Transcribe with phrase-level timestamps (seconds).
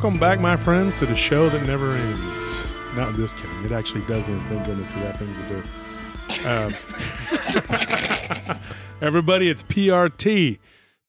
[0.00, 2.64] Welcome back, my friends, to the show that never ends.
[2.94, 3.64] Not just kidding.
[3.64, 4.40] It actually does end.
[4.44, 5.56] Thank goodness, because I have things to do.
[8.54, 8.60] Um,
[9.02, 10.60] everybody, it's PRT,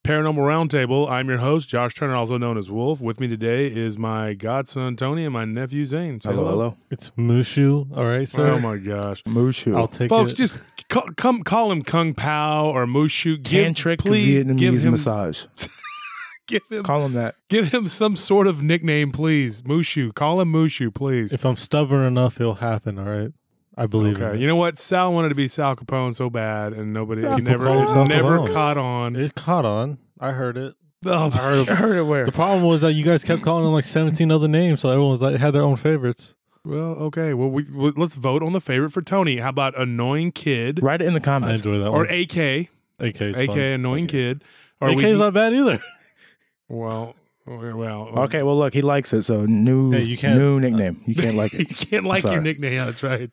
[0.04, 1.08] Paranormal Roundtable.
[1.08, 3.00] I'm your host, Josh Turner, also known as Wolf.
[3.00, 6.20] With me today is my godson, Tony, and my nephew, Zane.
[6.20, 6.76] Say Hello, hello.
[6.90, 7.96] It's Mushu.
[7.96, 8.54] All right, sir.
[8.54, 9.22] Oh, my gosh.
[9.26, 9.78] Mushu.
[9.78, 10.38] I'll take Folks, it.
[10.38, 10.60] just
[10.90, 13.40] call, come call him Kung Pao or Mushu.
[13.44, 15.44] Give, Tantric please, Vietnamese give him, massage.
[16.50, 17.36] give him Call him that.
[17.50, 19.62] Give him some sort of nickname, please.
[19.62, 20.14] Mushu.
[20.14, 21.32] Call him Mushu, please.
[21.34, 23.00] if I'm stubborn enough, it'll happen.
[23.00, 23.32] All right,
[23.78, 24.36] I believe Okay.
[24.36, 24.78] in You know what?
[24.78, 28.40] Sal wanted to be Sal Capone so bad, and nobody Yeah, he never it never
[28.40, 28.54] Capone.
[28.54, 29.16] caught on.
[29.16, 29.22] it.
[29.24, 29.98] It caught on.
[30.20, 30.74] I heard it.
[31.06, 31.70] Oh, I heard.
[31.70, 32.26] I heard it where?
[32.26, 35.12] the problem was that you guys kept calling him like 17 other names, so everyone
[35.12, 36.36] was like had their own favorites.
[36.66, 37.34] well, okay.
[37.34, 39.38] Well, we well, let's vote on the favorite for Tony.
[39.38, 41.62] How about annoying kid Write it in the comments.
[41.62, 41.66] I comments.
[41.66, 42.10] enjoy that or one.
[42.10, 43.16] AK?
[43.16, 43.60] AK, is AK fun.
[43.60, 44.44] annoying kid.
[44.82, 45.80] Or AK's we not bad either.
[46.70, 48.10] Well, well.
[48.20, 51.02] Okay, well, look, he likes it, so new Hey, you can't- new nickname.
[51.06, 51.70] You can't like it.
[51.82, 52.74] you can't like your nickname.
[52.74, 53.30] Yeah, that's right.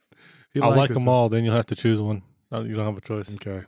[0.52, 1.28] He I likes like it, them so- all.
[1.28, 2.22] Then you'll have to choose one.
[2.52, 3.32] Uh, You don't have a choice.
[3.34, 3.66] Okay.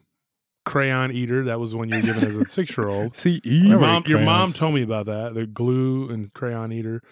[0.65, 1.45] Crayon eater.
[1.45, 3.17] That was the one you were given as a six-year-old.
[3.17, 5.35] See, Your mom, ate your mom told me about that.
[5.35, 7.03] The glue and crayon eater.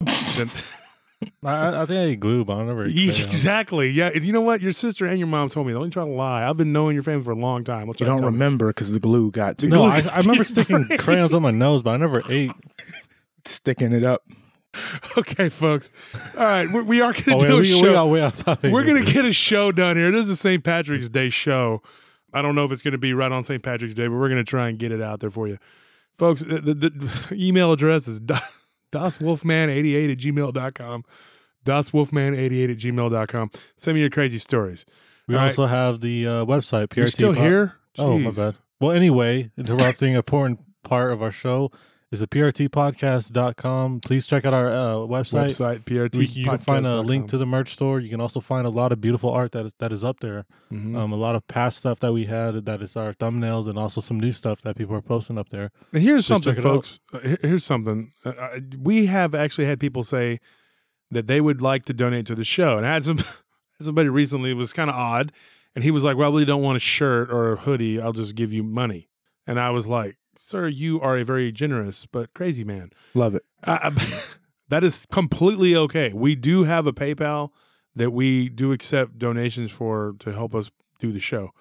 [1.20, 3.24] Then- I, I think I ate glue, but I never ate crayons.
[3.24, 3.88] exactly.
[3.90, 4.12] Yeah.
[4.14, 4.60] You know what?
[4.60, 5.72] Your sister and your mom told me.
[5.72, 6.46] Don't try to lie.
[6.48, 7.86] I've been knowing your family for a long time.
[7.86, 9.84] Let's You don't remember because the glue got to No.
[9.84, 12.50] I, I remember sticking crayons on my nose, but I never ate.
[13.44, 14.22] sticking it up.
[15.16, 15.90] Okay, folks.
[16.36, 17.82] All right, we, we are going to Oh, do wait, a we, show.
[17.82, 18.70] we got way off topic.
[18.70, 20.10] We're going to get a show done here.
[20.10, 20.62] This is a St.
[20.62, 21.80] Patrick's Day show.
[22.34, 23.62] I don't know if it's going to be right on St.
[23.62, 25.56] Patrick's Day, but we're going to try and get it out there for you.
[26.18, 28.34] Folks, uh, the, the, the email address is do-
[28.98, 31.04] doswolfman88 at gmail.com.
[31.64, 33.50] doswolfman88 at gmail.com.
[33.76, 34.84] Send me your crazy stories.
[35.28, 35.48] We All right.
[35.48, 36.88] also have the uh, website.
[36.88, 37.72] PRT You're still pod- here?
[37.98, 38.36] Oh, my Jeez.
[38.36, 38.54] bad.
[38.80, 41.72] Well, anyway, interrupting a important part of our show
[42.12, 44.00] is the PRTpodcast.com.
[44.00, 45.48] Please check out our uh, website.
[45.48, 46.16] Website, PRT.
[46.16, 48.00] We, you can find a link to the merch store.
[48.00, 50.46] You can also find a lot of beautiful art that is, that is up there.
[50.72, 50.96] Mhm.
[50.96, 54.00] Um, a lot of past stuff that we had that is our thumbnails, and also
[54.00, 55.70] some new stuff that people are posting up there.
[55.92, 56.62] And here's Just something, out.
[56.62, 57.00] folks.
[57.12, 58.12] Uh, Here's something.
[58.24, 60.38] Uh, uh, we have actually had people say
[61.10, 63.18] that they would like to donate to the show, and I had some
[63.80, 65.32] somebody recently it was kind of odd,
[65.74, 68.00] and he was like, "Well, I really don't want a shirt or a hoodie.
[68.00, 69.08] I'll just give you money."
[69.46, 73.44] And I was like, "Sir, you are a very generous but crazy man." Love it.
[73.64, 73.92] I-
[74.68, 76.12] that is completely okay.
[76.12, 77.50] We do have a PayPal
[77.94, 81.52] that we do accept donations for to help us do the show.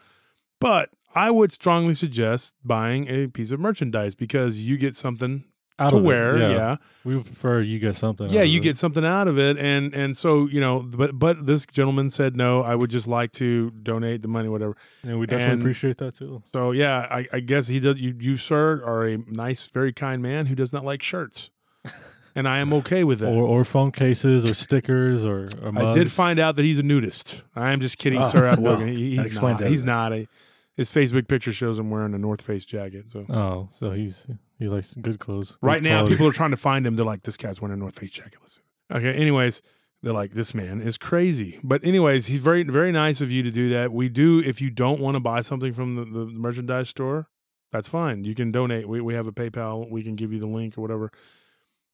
[0.60, 5.46] But I would strongly suggest buying a piece of merchandise because you get something
[5.78, 6.38] Out to of it, wear.
[6.38, 6.78] Yeah.
[7.04, 8.30] we would prefer you get something.
[8.30, 8.64] Yeah, out of you it.
[8.64, 12.36] get something out of it and and so, you know, but but this gentleman said
[12.38, 14.78] no, I would just like to donate the money whatever.
[15.04, 16.42] and we definitely and- appreciate that too.
[16.54, 20.22] So, yeah, I, I guess he does you you sir are a nice very kind
[20.22, 21.50] man who does not like shirts.
[22.36, 23.34] and I am okay with that.
[23.36, 26.84] Or, or phone cases, or stickers, or, or I did find out that he's a
[26.84, 27.42] nudist.
[27.56, 28.48] I am just kidding, Oh, sir.
[28.48, 28.96] I'm well, joking.
[28.96, 29.62] He- that he's not.
[29.62, 30.28] He's not a.
[30.76, 33.06] His Facebook picture shows him wearing a North Face jacket.
[33.12, 34.28] So Oh, so he's
[34.60, 35.58] he likes good clothes.
[35.62, 36.96] right now, people are trying to find him.
[36.96, 38.62] They're like, "This guy's wearing a North Face jacket." Listen.
[38.92, 39.14] Okay.
[39.14, 39.62] Anyways,
[40.04, 43.52] they're like, "This man is crazy." But anyways, he's very very nice of you to
[43.52, 43.94] do that.
[43.94, 44.40] We do.
[44.40, 47.28] If you don't want to buy something from the, the merchandise store,
[47.72, 48.24] that's fine.
[48.26, 48.88] You can donate.
[48.90, 49.90] We we have a PayPal.
[49.90, 51.12] We can give you the link or whatever.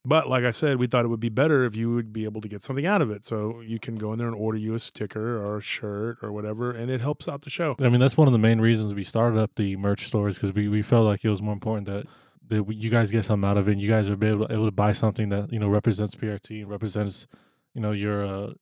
[0.04, 2.40] But like I said, we thought it would be better if you would be able
[2.40, 3.24] to get something out of it.
[3.24, 6.32] So you can go in there and order you a sticker or a shirt or
[6.32, 7.76] whatever, and it helps out the show.
[7.78, 10.52] I mean, that's one of the main reasons we started up the merch stores because
[10.52, 12.06] we, we felt like it was more important that
[12.48, 13.72] that you guys get something out of it.
[13.72, 16.70] and You guys are able, able to buy something that you know represents PRT and
[16.70, 17.28] represents
[17.72, 18.52] you know your uh,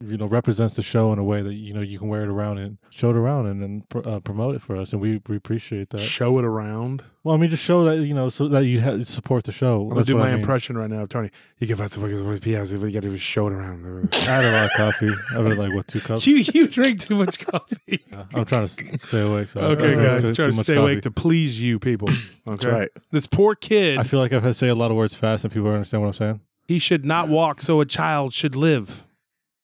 [0.00, 2.28] you know represents the show in a way that you know you can wear it
[2.28, 5.20] around and show it around and then pr- uh, promote it for us, and we,
[5.28, 5.98] we appreciate that.
[6.00, 7.02] Show it around.
[7.24, 9.80] Well, I mean, just show that you know so that you ha- support the show.
[9.82, 10.40] I'm gonna That's do my I mean.
[10.40, 11.30] impression right now of Tony.
[11.58, 14.08] You give us the fucking voice PS if we got to show it around.
[14.14, 15.10] I had a lot of coffee.
[15.36, 16.26] I had like what two cups.
[16.26, 17.76] you you drink too much coffee.
[18.12, 19.48] Yeah, I'm trying to stay awake.
[19.50, 20.74] So Okay, don't guys, drink try to stay coffee.
[20.76, 22.08] awake to please you people.
[22.48, 22.88] Okay, That's right.
[23.10, 25.52] This poor kid, I feel like if I say a lot of words fast, and
[25.52, 26.40] people understand what I'm saying.
[26.68, 29.04] he should not walk so a child should live.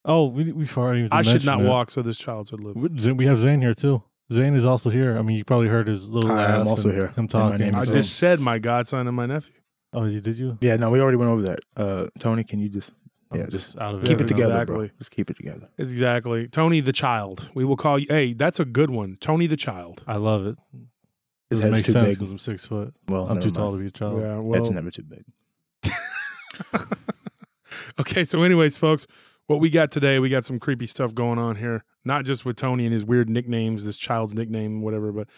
[0.04, 1.08] Oh, we we've already.
[1.12, 1.64] I should not it.
[1.68, 2.74] walk so this child should live.
[2.76, 4.02] We- Zane- We have Zane here too.
[4.32, 5.16] Zane is also here.
[5.18, 6.32] I mean, you probably heard his little.
[6.32, 7.06] I am also and here.
[7.08, 7.58] Him And my talking.
[7.66, 9.52] name I is so- just said my godson and my nephew.
[9.92, 10.56] Oh, you did you?
[10.60, 11.60] Yeah, no, we already went over that.
[11.76, 12.90] Uh, Tony, can you just
[13.34, 14.76] yeah, just out of keep Yeah, it together, exactly.
[14.88, 14.88] bro.
[14.98, 15.68] Just keep it together.
[15.78, 17.50] Exactly, Tony the child.
[17.54, 18.06] We will call you.
[18.08, 20.02] Hey, that's a good one, Tony the child.
[20.06, 20.56] I love it.
[21.50, 22.18] His Doesn't head's make too sense big.
[22.18, 22.94] because I'm six foot.
[23.08, 24.18] Well, I'm never too tall to be a child.
[24.20, 25.24] Yeah, well, It's never too big.
[27.98, 29.06] Okay, so anyways, folks,
[29.52, 31.84] what we got today, we got some creepy stuff going on here.
[32.04, 35.28] Not just with Tony and his weird nicknames, this child's nickname, whatever, but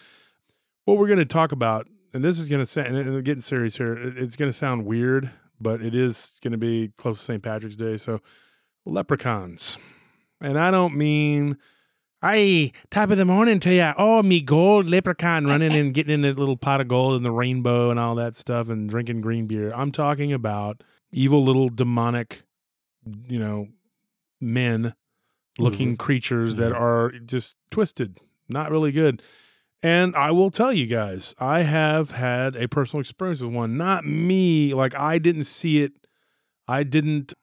[0.85, 3.77] what we're going to talk about, and this is going to sound, and getting serious
[3.77, 5.31] here, it's going to sound weird,
[5.61, 7.43] but it is going to be close to St.
[7.43, 7.97] Patrick's Day.
[7.97, 8.21] So,
[8.87, 9.79] leprechauns.
[10.41, 11.59] And I don't mean,
[12.23, 13.95] hey, top of the morning to ya.
[13.99, 17.33] Oh, me gold leprechaun running and getting in that little pot of gold and the
[17.33, 19.73] rainbow and all that stuff and drinking green beer.
[19.75, 20.83] I'm talking about
[21.13, 22.43] evil little demonic,
[23.27, 23.69] you know,
[24.45, 24.95] men
[25.59, 26.81] looking creatures that Mhm.
[26.81, 28.19] are just twisted,
[28.49, 29.23] not really good.
[29.83, 33.77] And I will tell you guys, I have had a personal experience with one.
[33.77, 35.93] Not me, like I didn't see it.
[36.67, 37.35] I didn't,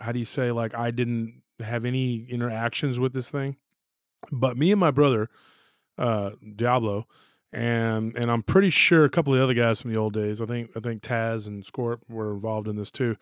[0.00, 3.56] how do you say, like I didn't have any interactions with this thing.
[4.32, 5.30] But me and my brother,
[5.96, 7.06] uh, Diablo,
[7.52, 10.40] and and I'm pretty sure a couple of the other guys from the old days,
[10.40, 13.16] I think I think Taz and Scorp were involved in this too.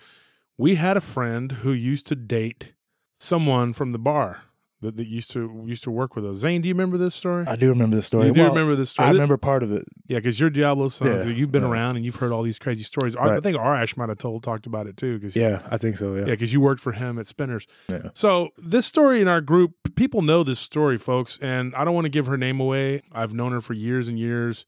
[0.57, 2.73] We had a friend who used to date
[3.23, 4.43] someone from the bar
[4.81, 6.39] that, that used to used to work with us.
[6.39, 7.45] Zane, do you remember this story?
[7.47, 8.27] I do remember the story.
[8.27, 9.09] you do Well, remember this story?
[9.09, 9.85] I remember part of it.
[10.09, 11.69] Yeah, because you're Diablo's son, so Yeah, you've been yeah.
[11.71, 13.15] around and you've heard all these crazy stories.
[13.15, 13.43] I- I Right.
[13.45, 15.15] think Arash might have told talked about it too.
[15.19, 16.15] Because Yeah, I think so.
[16.15, 16.25] yeah, Yeah.
[16.27, 17.69] because you worked for him at Spinners.
[17.89, 18.09] Yeah.
[18.13, 22.07] So this story in our group, people know this story, folks, and I don't want
[22.07, 23.03] to give her name away.
[23.13, 24.67] I've known her for years and years.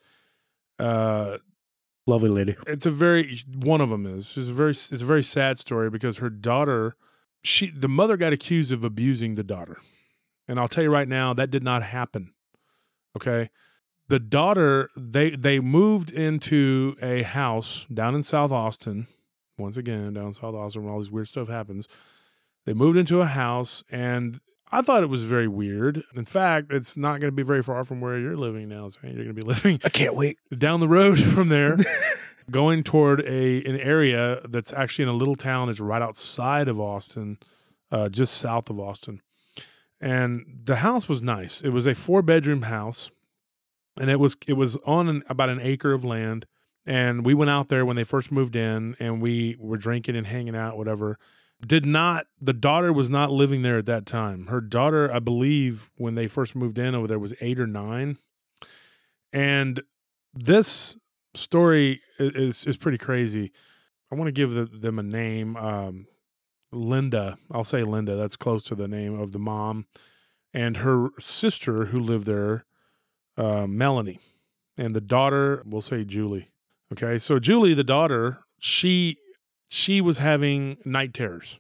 [0.78, 1.38] Uh,
[2.06, 2.54] Lovely lady.
[2.68, 5.88] it's a very one of them is it's a very it's a very sad story
[5.90, 6.94] because her daughter
[7.44, 9.79] she the mother got accused of abusing the daughter.
[10.49, 12.35] And i'll tell you right now that did not happen
[13.17, 13.50] okay?
[14.08, 19.06] The daughter they they moved into a house down in south austin.
[19.56, 21.88] Once again down south austin where all this weird stuff happens.
[22.67, 24.40] They moved into a house and
[24.79, 27.85] i thought it was very weird in fact it's not going to be very far
[27.85, 30.38] from where you're living now so you're going to be living I can't wait.
[30.56, 31.76] down the road from there,
[32.50, 36.81] going toward a an area that's actually in a little town that's right outside of
[36.81, 37.38] Austin,
[37.91, 39.21] uh, just south of Austin.
[40.00, 41.61] And the house was nice.
[41.61, 43.11] It was a four bedroom house,
[43.99, 46.47] and it was it was on an, about an acre of land.
[46.87, 50.26] And we went out there when they first moved in, and we were drinking and
[50.26, 51.19] hanging out, whatever.
[51.66, 54.48] Did not the daughter was not living there at that time.
[54.48, 58.18] Her daughter, I believe, when they first moved in over there, was eight or nine.
[59.32, 59.82] And
[60.34, 60.96] this
[61.34, 63.52] story is is pretty crazy.
[64.12, 65.56] I want to give the, them a name.
[65.56, 66.06] Um,
[66.70, 68.16] Linda, I'll say Linda.
[68.16, 69.86] That's close to the name of the mom,
[70.52, 72.64] and her sister who lived there,
[73.36, 74.20] uh, Melanie,
[74.76, 75.62] and the daughter.
[75.64, 76.50] We'll say Julie.
[76.92, 79.16] Okay, so Julie, the daughter, she
[79.75, 81.59] she was having night terrors.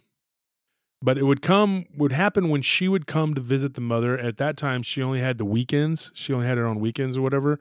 [1.02, 4.16] But it would come would happen when she would come to visit the mother.
[4.16, 6.10] At that time, she only had the weekends.
[6.14, 7.58] She only had her on weekends or whatever.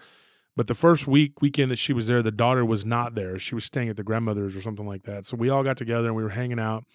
[0.56, 3.40] But the first week weekend that she was there, the daughter was not there.
[3.40, 5.26] She was staying at the grandmother's or something like that.
[5.26, 6.86] So we all got together and we were hanging out.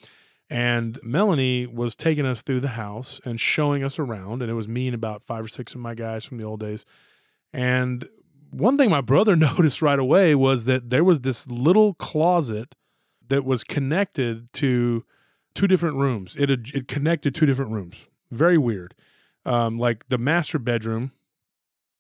[0.49, 4.41] And Melanie was taking us through the house and showing us around.
[4.41, 6.61] And it was me and about five or six of my guys from the old
[6.61, 6.87] days.
[7.53, 8.09] And
[8.51, 12.75] one thing my brother noticed right away was that there was this little closet
[13.29, 15.05] that was connected to
[15.55, 16.37] two different rooms.
[16.39, 17.97] It it connected two different rooms.
[18.31, 18.95] Very weird.
[19.45, 21.13] Um, like the master bedroom,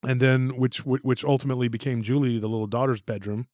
[0.02, 3.47] and then which which ultimately became Julie, the little daughter's bedroom.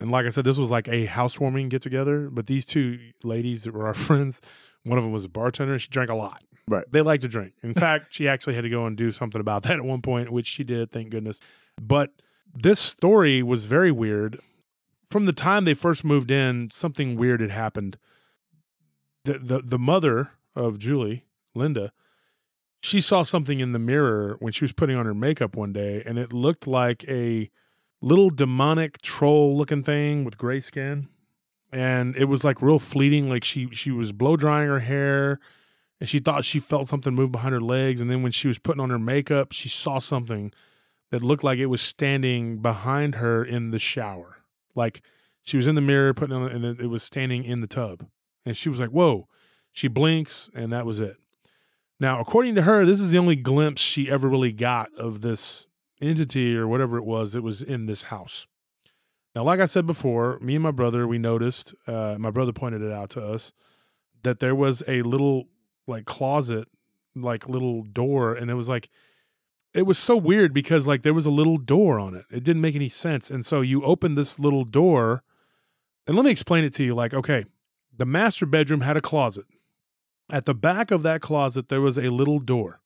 [0.00, 2.28] And like I said, this was like a housewarming get together.
[2.30, 4.40] But these two ladies that were our friends,
[4.82, 5.78] one of them was a bartender.
[5.78, 6.42] She drank a lot.
[6.66, 6.84] Right.
[6.90, 7.54] They like to drink.
[7.62, 10.30] In fact, she actually had to go and do something about that at one point,
[10.30, 11.40] which she did, thank goodness.
[11.80, 12.12] But
[12.54, 14.40] this story was very weird.
[15.14, 17.98] From the time they first moved in, something weird had happened.
[19.22, 21.92] The the, the mother of Julie, Linda,
[22.80, 26.02] she saw something in the mirror when she was putting on her makeup one day,
[26.04, 27.48] and it looked like a
[28.00, 31.08] little demonic troll looking thing with gray skin.
[31.72, 35.38] And it was like real fleeting, like she she was blow drying her hair
[36.00, 38.00] and she thought she felt something move behind her legs.
[38.00, 40.52] And then when she was putting on her makeup, she saw something
[41.12, 44.38] that looked like it was standing behind her in the shower.
[44.74, 45.02] Like
[45.42, 48.06] she was in the mirror putting on, and it, was standing in the tub.
[48.46, 49.28] And she was like, "Whoa!"
[49.72, 51.16] She blinks, and that was it.
[52.00, 55.66] Now, according to her, this is the only glimpse she ever really got of this
[56.00, 58.46] entity or whatever it was that was in this house.
[59.34, 62.82] Now, like I said before, me and my brother, we noticed, uh, my brother pointed
[62.82, 63.52] it out to us,
[64.22, 65.48] that there was a little
[65.86, 66.68] like closet,
[67.16, 68.90] like little door, and it was like,
[69.74, 72.24] it was so weird because like there was a little door on it.
[72.30, 73.30] It didn't make any sense.
[73.30, 75.22] And so you open this little door,
[76.06, 76.94] and let me explain it to you.
[76.94, 77.44] Like, okay,
[77.96, 79.46] the master bedroom had a closet.
[80.30, 82.80] At the back of that closet, there was a little door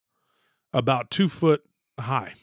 [0.72, 1.62] about two foot
[2.00, 2.34] high.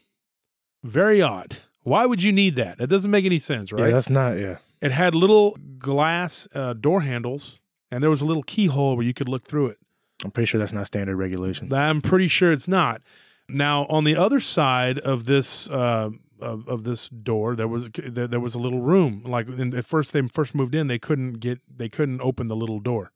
[0.84, 1.58] Very odd.
[1.84, 2.78] Why would you need that?
[2.78, 3.88] That doesn't make any sense, right?
[3.88, 4.38] Yeah, that's not.
[4.38, 4.58] Yeah.
[4.82, 7.60] it had little glass uh, door handles,
[7.92, 9.78] and there was a little keyhole where you could look through it.
[10.24, 11.72] I'm pretty sure that's not standard regulation.
[11.74, 13.02] I'm pretty sure it's not.
[13.48, 16.10] Now, on the other side of this uh,
[16.40, 19.24] of, of this door there was there, there was a little room.
[19.26, 22.56] Like in, at first they first moved in they couldn't get they couldn't open the
[22.56, 23.12] little door.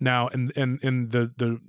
[0.00, 1.60] Now in in in the the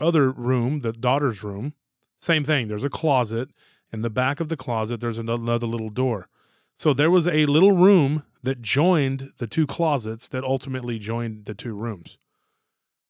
[0.00, 1.74] other room the daughter's room
[2.18, 2.68] same thing.
[2.68, 3.48] There's a closet.
[3.92, 6.28] In the back of the closet there's another, another little door.
[6.76, 11.54] So there was a little room that joined the two closets that ultimately joined the
[11.54, 12.18] two rooms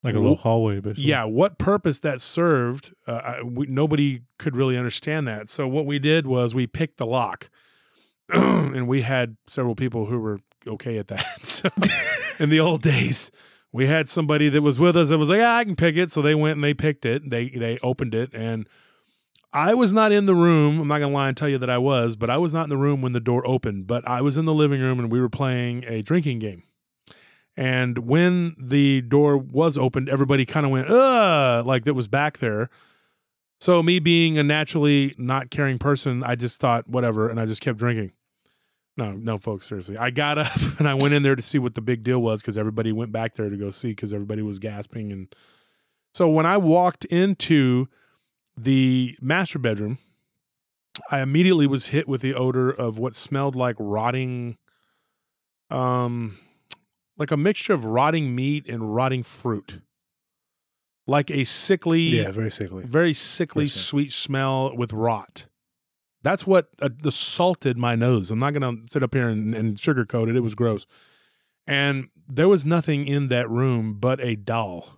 [0.02, 1.04] like a little hallway, basically.
[1.04, 5.48] yeah, what purpose that served, uh, I- we, nobody could really understand that.
[5.48, 7.50] So what we did was we picked the lock,
[8.28, 11.26] and we had several people who were okay at that.
[11.42, 11.68] So
[12.38, 13.30] in the old days,
[13.72, 16.10] we had somebody that was with us that was like, "Ah, I can pick it.
[16.10, 17.28] So they went and they picked it.
[17.28, 18.66] They they opened it, and
[19.52, 20.80] I was not in the room.
[20.80, 22.70] I'm not gonna lie and tell you that I was, but I was not in
[22.70, 23.86] the room when the door opened.
[23.86, 26.62] But I was in the living room, and we were playing a drinking game.
[27.60, 32.38] And when the door was opened, everybody kind of went, ugh, like that was back
[32.38, 32.70] there.
[33.60, 37.60] So, me being a naturally not caring person, I just thought, whatever, and I just
[37.60, 38.12] kept drinking.
[38.96, 39.98] No, no, folks, seriously.
[39.98, 42.40] I got up and I went in there to see what the big deal was
[42.40, 45.12] because everybody went back there to go see because everybody was gasping.
[45.12, 45.34] And
[46.14, 47.88] so, when I walked into
[48.56, 49.98] the master bedroom,
[51.10, 54.56] I immediately was hit with the odor of what smelled like rotting,
[55.68, 56.38] um,
[57.20, 59.80] like a mixture of rotting meat and rotting fruit,
[61.06, 62.82] like a sickly, Yeah, very sickly.
[62.84, 65.44] very sickly, sweet smell with rot.
[66.22, 68.30] That's what uh, assaulted my nose.
[68.30, 70.36] I'm not going to sit up here and, and sugarcoat it.
[70.36, 70.86] It was gross.
[71.66, 74.96] And there was nothing in that room but a doll.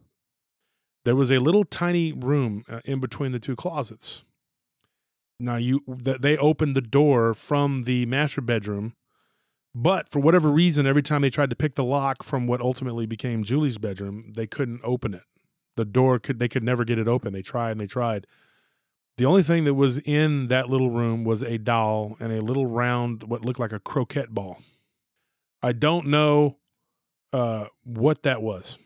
[1.04, 4.22] There was a little tiny room uh, in between the two closets.
[5.40, 8.94] Now you th- they opened the door from the master bedroom,
[9.74, 13.06] but for whatever reason, every time they tried to pick the lock from what ultimately
[13.06, 15.22] became Julie's bedroom, they couldn't open it
[15.76, 17.32] the door could they could never get it open.
[17.32, 18.26] They tried and they tried.
[19.18, 22.66] The only thing that was in that little room was a doll and a little
[22.66, 24.58] round what looked like a croquet ball.
[25.62, 26.56] I don't know
[27.32, 28.78] uh, what that was.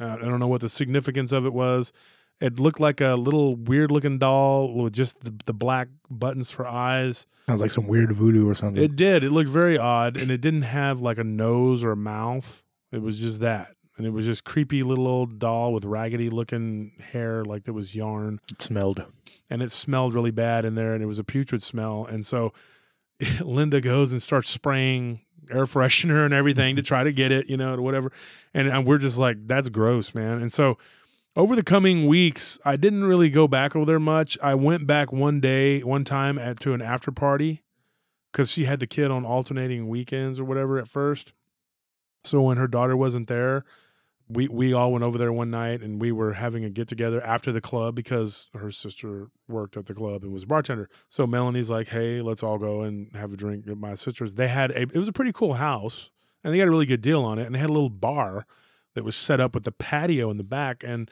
[0.00, 1.92] Uh, I don't know what the significance of it was.
[2.40, 6.66] It looked like a little weird looking doll with just the, the black buttons for
[6.66, 7.26] eyes.
[7.46, 8.82] Sounds like some weird voodoo or something.
[8.82, 9.22] It did.
[9.22, 12.62] It looked very odd, and it didn't have like a nose or a mouth.
[12.90, 16.92] It was just that, and it was just creepy little old doll with raggedy looking
[17.12, 19.04] hair, like that was yarn, It smelled.
[19.50, 22.06] and it smelled really bad in there, and it was a putrid smell.
[22.06, 22.52] And so
[23.40, 25.20] Linda goes and starts spraying
[25.50, 28.10] air freshener and everything to try to get it, you know, or whatever.
[28.54, 30.40] And, and we're just like, that's gross, man.
[30.40, 30.78] And so
[31.36, 34.38] over the coming weeks, I didn't really go back over there much.
[34.42, 37.62] I went back one day, one time at to an after party
[38.32, 41.32] because she had the kid on alternating weekends or whatever at first.
[42.22, 43.64] So when her daughter wasn't there,
[44.28, 47.22] we we all went over there one night and we were having a get together
[47.22, 50.88] after the club because her sister worked at the club and was a bartender.
[51.08, 54.48] So Melanie's like, "Hey, let's all go and have a drink at my sister's." They
[54.48, 56.10] had a it was a pretty cool house
[56.42, 58.46] and they got a really good deal on it and they had a little bar
[58.94, 61.10] that was set up with the patio in the back and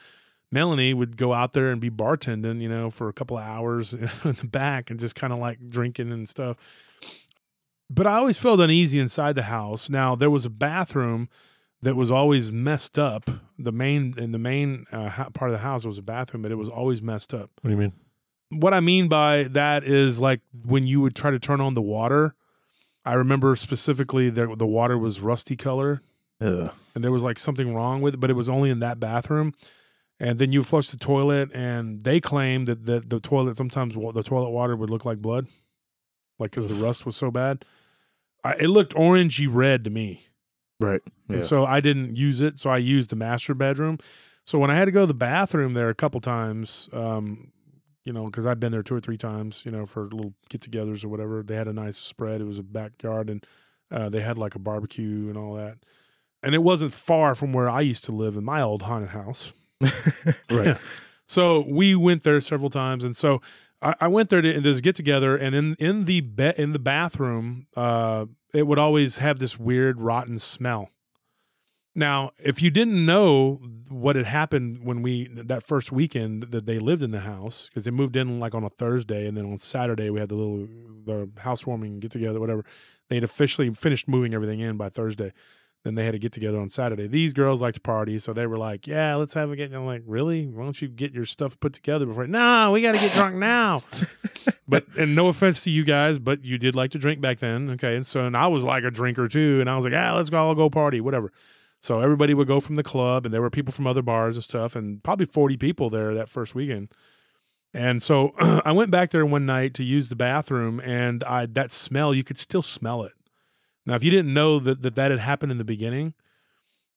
[0.53, 3.93] Melanie would go out there and be bartending, you know, for a couple of hours
[3.93, 6.57] in the back and just kind of like drinking and stuff.
[7.89, 9.89] But I always felt uneasy inside the house.
[9.89, 11.27] Now there was a bathroom
[11.81, 13.29] that was always messed up.
[13.57, 16.55] The main in the main uh, part of the house was a bathroom, but it
[16.55, 17.49] was always messed up.
[17.61, 17.93] What do you mean?
[18.51, 21.81] What I mean by that is like when you would try to turn on the
[21.81, 22.35] water.
[23.05, 26.01] I remember specifically that the water was rusty color
[26.43, 26.71] Ugh.
[26.93, 29.53] and there was like something wrong with it, but it was only in that bathroom.
[30.19, 34.11] And then you flush the toilet, and they claimed that the, the toilet sometimes wa-
[34.11, 35.47] the toilet water would look like blood,
[36.39, 37.65] like because the rust was so bad.
[38.43, 40.27] I, it looked orangey red to me.
[40.79, 41.01] Right.
[41.29, 41.37] Yeah.
[41.37, 42.59] And so I didn't use it.
[42.59, 43.99] So I used the master bedroom.
[44.45, 47.51] So when I had to go to the bathroom there a couple times, um,
[48.03, 50.61] you know, because I've been there two or three times, you know, for little get
[50.61, 52.41] togethers or whatever, they had a nice spread.
[52.41, 53.45] It was a backyard and
[53.89, 55.77] uh, they had like a barbecue and all that.
[56.43, 59.53] And it wasn't far from where I used to live in my old haunted house.
[60.49, 60.77] right.
[61.27, 63.41] So we went there several times, and so
[63.81, 66.79] I, I went there to this get together, and in in the be- in the
[66.79, 70.89] bathroom, uh, it would always have this weird rotten smell.
[71.95, 76.79] Now, if you didn't know what had happened when we that first weekend that they
[76.79, 79.57] lived in the house, because they moved in like on a Thursday, and then on
[79.57, 80.67] Saturday we had the little
[81.05, 82.65] the housewarming get together, whatever.
[83.09, 85.33] They'd officially finished moving everything in by Thursday.
[85.83, 87.07] Then they had to get together on Saturday.
[87.07, 89.75] These girls like to party, so they were like, "Yeah, let's have a get." And
[89.75, 90.47] I'm like, "Really?
[90.47, 93.35] Why don't you get your stuff put together before?" No, we got to get drunk
[93.35, 93.81] now.
[94.67, 97.71] but and no offense to you guys, but you did like to drink back then,
[97.71, 97.97] okay?
[97.97, 100.29] And so and I was like a drinker too, and I was like, "Yeah, let's
[100.29, 101.33] go, all go party, whatever."
[101.81, 104.43] So everybody would go from the club, and there were people from other bars and
[104.43, 106.87] stuff, and probably 40 people there that first weekend.
[107.73, 111.71] And so I went back there one night to use the bathroom, and I that
[111.71, 113.11] smell you could still smell it.
[113.85, 116.13] Now, if you didn't know that that, that had happened in the beginning,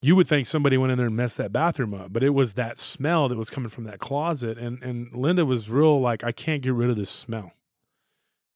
[0.00, 2.12] you would think somebody went in there and messed that bathroom up.
[2.12, 5.68] But it was that smell that was coming from that closet, and and Linda was
[5.68, 7.52] real like, I can't get rid of this smell.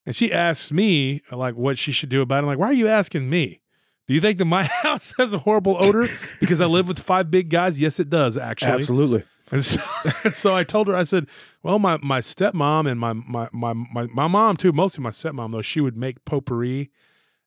[0.06, 2.38] And she asked me like what she should do about it.
[2.38, 3.60] I'm like, why are you asking me?
[4.06, 6.08] Do you think that my house has a horrible odor
[6.40, 7.80] because I live with five big guys?
[7.80, 8.72] Yes, it does actually.
[8.72, 9.25] Absolutely.
[9.52, 9.80] And so,
[10.25, 11.26] and so I told her, I said,
[11.62, 15.52] well, my, my stepmom and my, my, my, my, my mom too, mostly my stepmom
[15.52, 16.90] though, she would make potpourri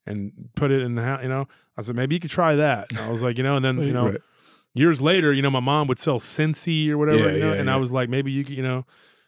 [0.05, 2.91] and put it in the house, you know, I said, maybe you could try that.
[2.91, 4.21] And I was like, you know, and then, you know, Right.
[4.73, 7.59] years later, you know, my mom would sell Scentsy or whatever, Yeah, you know, yeah,
[7.59, 8.85] and I was like, maybe you could, you know,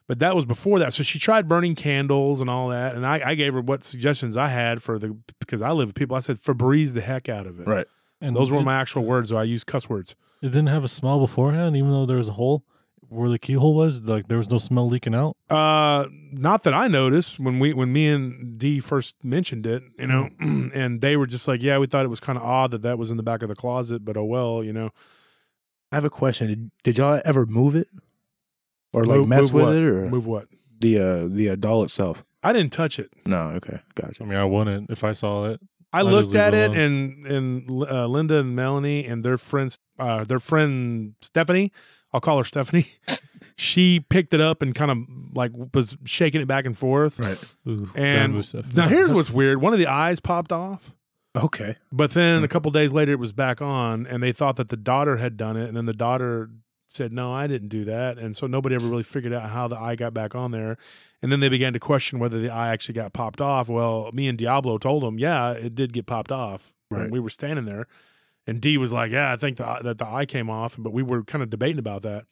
[0.07, 0.93] but that was before that.
[0.93, 2.95] So she tried burning candles and all that.
[2.95, 5.95] And I, I gave her what suggestions I had for the, because I live with
[5.95, 6.15] people.
[6.15, 7.67] I said, Febreze the heck out of it.
[7.67, 7.87] Right.
[8.21, 9.29] And Those were my actual words.
[9.29, 10.13] So I use cuss words.
[10.41, 12.63] It didn't have a smell beforehand, even though there was a hole
[13.09, 14.01] where the keyhole was.
[14.01, 15.35] Like there was no smell leaking out.
[15.49, 20.07] Uh, not that I noticed when we when me and D first mentioned it, you
[20.07, 22.81] know, and they were just like, yeah, we thought it was kind of odd that
[22.83, 24.89] that was in the back of the closet, but oh well, you know.
[25.91, 26.47] I have a question.
[26.47, 27.87] Did, did y'all ever move it,
[28.91, 29.75] or like Move- mess move with what?
[29.75, 30.47] it, or Move what?
[30.79, 32.25] the uh the uh, doll itself?
[32.43, 33.11] I didn't touch it.
[33.25, 33.49] No.
[33.51, 33.79] Okay.
[33.93, 34.23] Gotcha.
[34.23, 35.59] I mean, I wouldn't if I saw it.
[35.93, 36.79] I I looked at it it, alone.
[36.79, 41.71] and and uh, Linda and Melanie and their friends, uh, their friend Stephanie,
[42.15, 42.87] I'll call her Stephanie.
[43.57, 44.97] she picked it up and kind of
[45.33, 47.19] like was shaking it back and forth.
[47.19, 47.55] Right.
[47.67, 48.33] Ooh, And
[48.75, 50.91] now here's what's weird: one of the eyes popped off.
[51.35, 51.75] Okay.
[51.91, 54.77] But then a couple days later, it was back on, and they thought that the
[54.77, 56.49] daughter had done it, and then the daughter
[56.89, 59.75] said, "No, I didn't do that," and so nobody ever really figured out how the
[59.77, 60.77] eye got back on there.
[61.21, 63.67] And then they began to question whether the eye actually got popped off.
[63.67, 67.11] Well, me and Diablo told them, "Yeah, it did get popped off." when Right.
[67.11, 67.87] we were standing there,
[68.47, 71.03] and D was like, "Yeah, I think the, that the eye came off," but we
[71.03, 72.25] were kind of debating about that.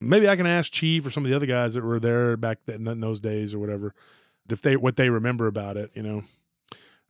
[0.00, 2.58] Maybe I can ask Chief or some of the other guys that were there back
[2.66, 3.94] then in those days or whatever,
[4.48, 6.24] if they what they remember about it, you know?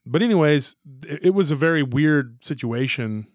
[0.05, 3.27] But anyways it, it was a very weird situation.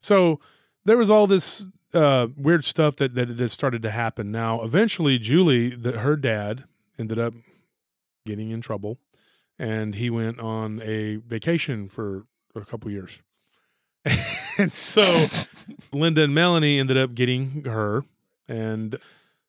[0.00, 0.40] So
[0.84, 4.30] there was all this uh, weird stuff that, that that started to happen.
[4.30, 6.64] Now eventually julie that her dad
[6.98, 7.34] ended up
[8.24, 8.98] getting in trouble
[9.58, 13.18] and he went on a vacation for a couple years
[14.58, 15.26] and so
[15.92, 18.04] linda and melanie ended up getting her
[18.48, 18.98] and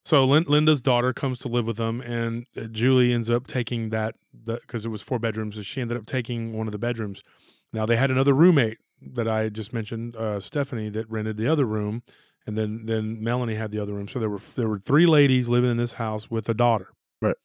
[0.06, 3.90] so Lin- Linda's daughter comes to live with them, and uh, Julie ends up taking
[3.90, 5.56] that because it was four bedrooms.
[5.56, 7.24] So she ended up taking one of the bedrooms.
[7.72, 11.66] Now they had another roommate that I just mentioned, uh, Stephanie, that rented the other
[11.66, 12.04] room,
[12.46, 14.08] and then then Melanie had the other room.
[14.08, 16.90] So there were there were three ladies living in this house with a daughter.
[17.22, 17.36] Right.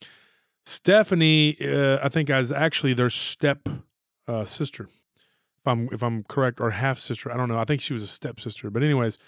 [0.66, 3.68] Stephanie, uh, I think, is actually their step
[4.27, 4.88] uh, sister,
[5.68, 7.33] I'm if I'm correct, or half sister.
[7.33, 7.59] I don't know.
[7.59, 8.70] I think she was a stepsister.
[8.70, 9.18] But anyways,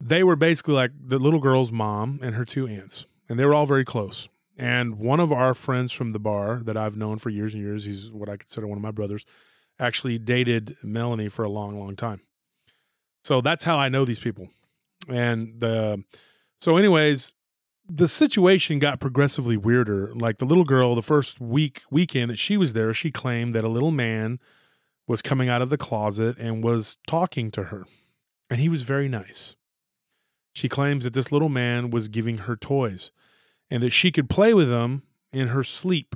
[0.00, 3.54] they were basically like the little girl's mom and her two aunts, and they were
[3.54, 4.28] all very close.
[4.56, 7.84] And one of our friends from the bar that I've known for years and years,
[7.84, 9.26] he's what I consider one of my brothers,
[9.80, 12.20] actually dated Melanie for a long, long time.
[13.24, 14.48] So that's how I know these people.
[15.08, 16.04] And the
[16.60, 17.34] so, anyways,
[17.88, 20.14] the situation got progressively weirder.
[20.14, 23.64] Like the little girl, the first week weekend that she was there, she claimed that
[23.64, 24.38] a little man
[25.06, 27.84] was coming out of the closet and was talking to her,
[28.50, 29.54] and he was very nice.
[30.54, 33.10] She claims that this little man was giving her toys
[33.70, 36.14] and that she could play with them in her sleep.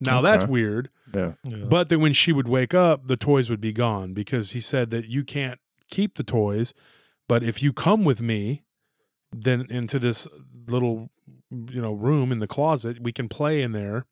[0.00, 1.32] Now that's weird, Yeah.
[1.44, 1.64] Yeah.
[1.68, 4.90] but that when she would wake up, the toys would be gone because he said
[4.92, 6.72] that you can't keep the toys,
[7.28, 8.62] but if you come with me,
[9.30, 10.26] then into this
[10.66, 11.10] little
[11.50, 14.06] you know room in the closet, we can play in there,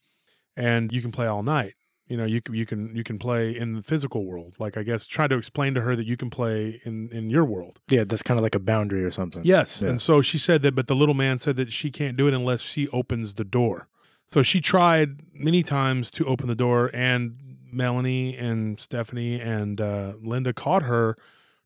[0.56, 1.74] and you can play all night.
[2.08, 4.56] You know, you can you can you can play in the physical world.
[4.58, 7.44] Like I guess try to explain to her that you can play in in your
[7.44, 7.78] world.
[7.88, 8.04] Yeah.
[8.04, 9.42] That's kind of like a boundary or something.
[9.44, 9.82] Yes.
[9.82, 9.90] Yeah.
[9.90, 12.34] And so she said that, but the little man said that she can't do it
[12.34, 13.88] unless she opens the door.
[14.30, 17.36] So she tried many times to open the door, and
[17.72, 21.16] Melanie and Stephanie and uh, Linda caught her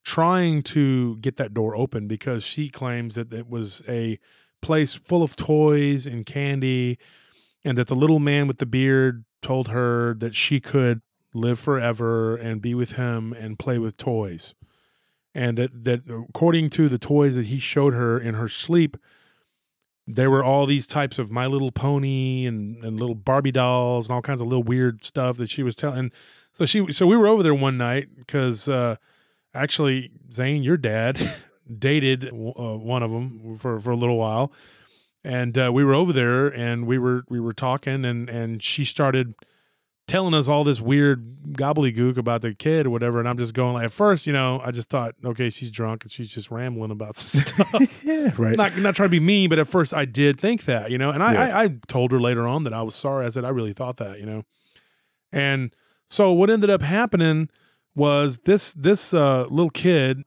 [0.05, 4.19] trying to get that door open because she claims that it was a
[4.61, 6.99] place full of toys and candy,
[7.65, 11.03] and that the little man with the beard told her that she could
[11.35, 14.55] live forever and be with him and play with toys.
[15.35, 18.97] And that that according to the toys that he showed her in her sleep
[20.07, 24.15] there were all these types of my little pony and, and little barbie dolls and
[24.15, 26.11] all kinds of little weird stuff that she was telling
[26.53, 28.97] so she so we were over there one night because uh
[29.55, 31.19] actually zane your dad
[31.79, 34.53] dated uh, one of them for for a little while
[35.25, 38.85] and uh, we were over there and we were we were talking and and she
[38.85, 39.35] started
[40.09, 43.21] telling us all this weird gobbledygook about the kid or whatever.
[43.21, 46.03] And I'm just going like, at first, you know, I just thought, okay, she's drunk
[46.03, 48.05] and she's just rambling about some stuff.
[48.05, 48.57] yeah, right.
[48.57, 51.11] not not trying to be mean, but at first I did think that, you know.
[51.11, 51.57] And I, Yeah.
[51.57, 53.27] I, I told her later on that I was sorry.
[53.27, 54.43] I said I really thought that, you know.
[55.31, 55.75] And
[56.09, 57.49] so what ended up happening
[57.95, 60.25] was this this uh, little kid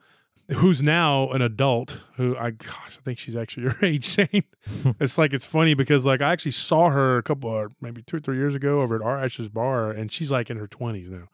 [0.49, 4.43] who's now an adult who I gosh I think she's actually your age Zane.
[4.99, 8.17] it's like it's funny because like I actually saw her a couple or maybe two
[8.17, 11.27] or three years ago over at Arash's bar and she's like in her twenties now.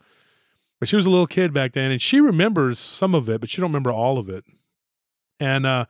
[0.80, 3.50] But she was a little kid back then and she remembers some of it, but
[3.50, 4.46] she don't remember all of it.
[5.40, 5.86] And uh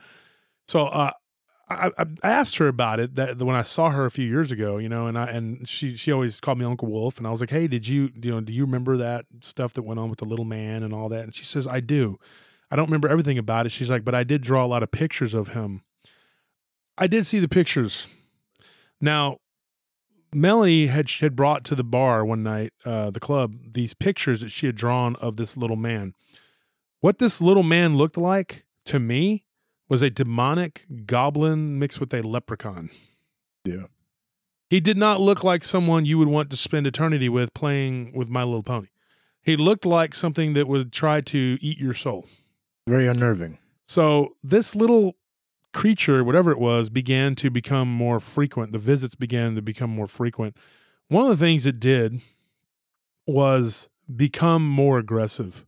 [0.68, 1.12] so uh
[1.70, 4.52] I, I I asked her about it that when I saw her a few years
[4.52, 7.30] ago, you know, and I and she she always called me Uncle Wolf, and I
[7.30, 10.10] was like, hey, did you you know do you remember that stuff that went on
[10.10, 11.24] with the little man and all that?
[11.24, 12.20] And she says, I do.
[12.72, 13.72] I don't remember everything about it.
[13.72, 15.84] She's like, but I did draw a lot of pictures of him.
[16.98, 18.08] I did see the pictures.
[19.02, 19.38] Now,
[20.34, 24.50] Melanie had had brought to the bar one night, uh, the club, these pictures that
[24.50, 26.14] she had drawn of this little man.
[27.02, 29.46] What this little man looked like to me
[29.90, 32.90] was a demonic goblin mixed with a leprechaun.
[33.66, 33.88] Yeah.
[34.70, 38.30] He did not look like someone you would want to spend eternity with playing with
[38.30, 38.88] My Little Pony.
[39.42, 42.26] He looked like something that would try to eat your soul.
[42.88, 43.58] Very unnerving.
[43.86, 45.16] So this little
[45.74, 48.72] creature, whatever it was, began to become more frequent.
[48.72, 50.58] The visits began to become more frequent.
[51.08, 52.22] One of the things it did
[53.28, 55.66] was become more aggressive,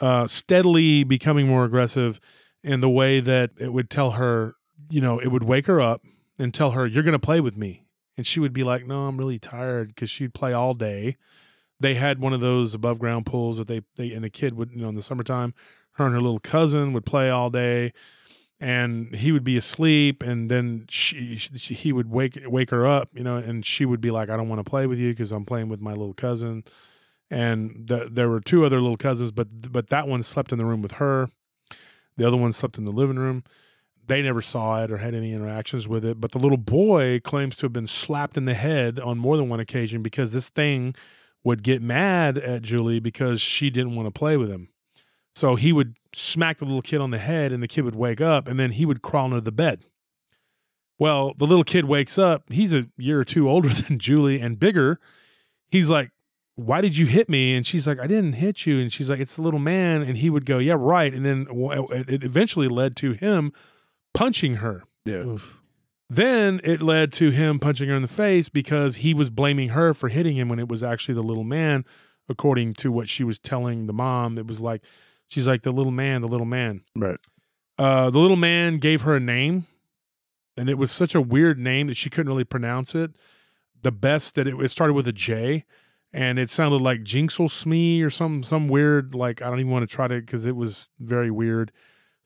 [0.00, 2.18] uh, steadily becoming more aggressive
[2.64, 4.54] in the way that it would tell her,
[4.88, 6.02] you know, it would wake her up
[6.38, 7.84] and tell her, "You're going to play with me,"
[8.16, 11.16] and she would be like, "No, I'm really tired," because she'd play all day.
[11.78, 14.70] They had one of those above ground pools that they they and the kid would,
[14.70, 15.54] you know, in the summertime
[15.92, 17.92] her and her little cousin would play all day
[18.62, 23.08] and he would be asleep and then she, she he would wake wake her up
[23.12, 25.32] you know and she would be like i don't want to play with you because
[25.32, 26.64] i'm playing with my little cousin.
[27.28, 30.64] And the, there were two other little cousins but but that one slept in the
[30.64, 31.30] room with her.
[32.16, 33.42] The other one slept in the living room.
[34.06, 37.56] They never saw it or had any interactions with it but the little boy claims
[37.56, 40.94] to have been slapped in the head on more than one occasion because this thing
[41.42, 44.68] would get mad at julie because she didn't want to play with him
[45.34, 48.20] so he would smack the little kid on the head, and the kid would wake
[48.20, 49.86] up, and then he would crawl under the bed.
[50.98, 52.44] Well, the little kid wakes up.
[52.52, 55.00] He's a year or two older than Julie and bigger.
[55.70, 56.10] He's like,
[56.54, 57.54] Why did you hit me?
[57.54, 58.78] And she's like, I didn't hit you.
[58.78, 60.02] And she's like, It's the little man.
[60.02, 61.12] And he would go, Yeah, right.
[61.12, 61.46] And then
[62.06, 63.52] it eventually led to him
[64.14, 64.84] punching her.
[65.04, 65.24] Yeah.
[65.24, 65.60] Oof.
[66.08, 69.94] Then it led to him punching her in the face because he was blaming her
[69.94, 71.86] for hitting him when it was actually the little man,
[72.28, 74.36] according to what she was telling the mom.
[74.36, 74.82] It was like,
[75.32, 76.82] she's like, the little man, the little man.
[76.94, 77.18] Right.
[77.78, 79.66] Uh, the little man gave her a name,
[80.56, 83.12] and it was such a weird name that she couldn't really pronounce it.
[83.82, 85.64] The best that it, it started with a J,
[86.12, 89.88] and it sounded like Jinxel Smee or some some weird like I don't even want
[89.88, 91.72] to try to because it was very weird.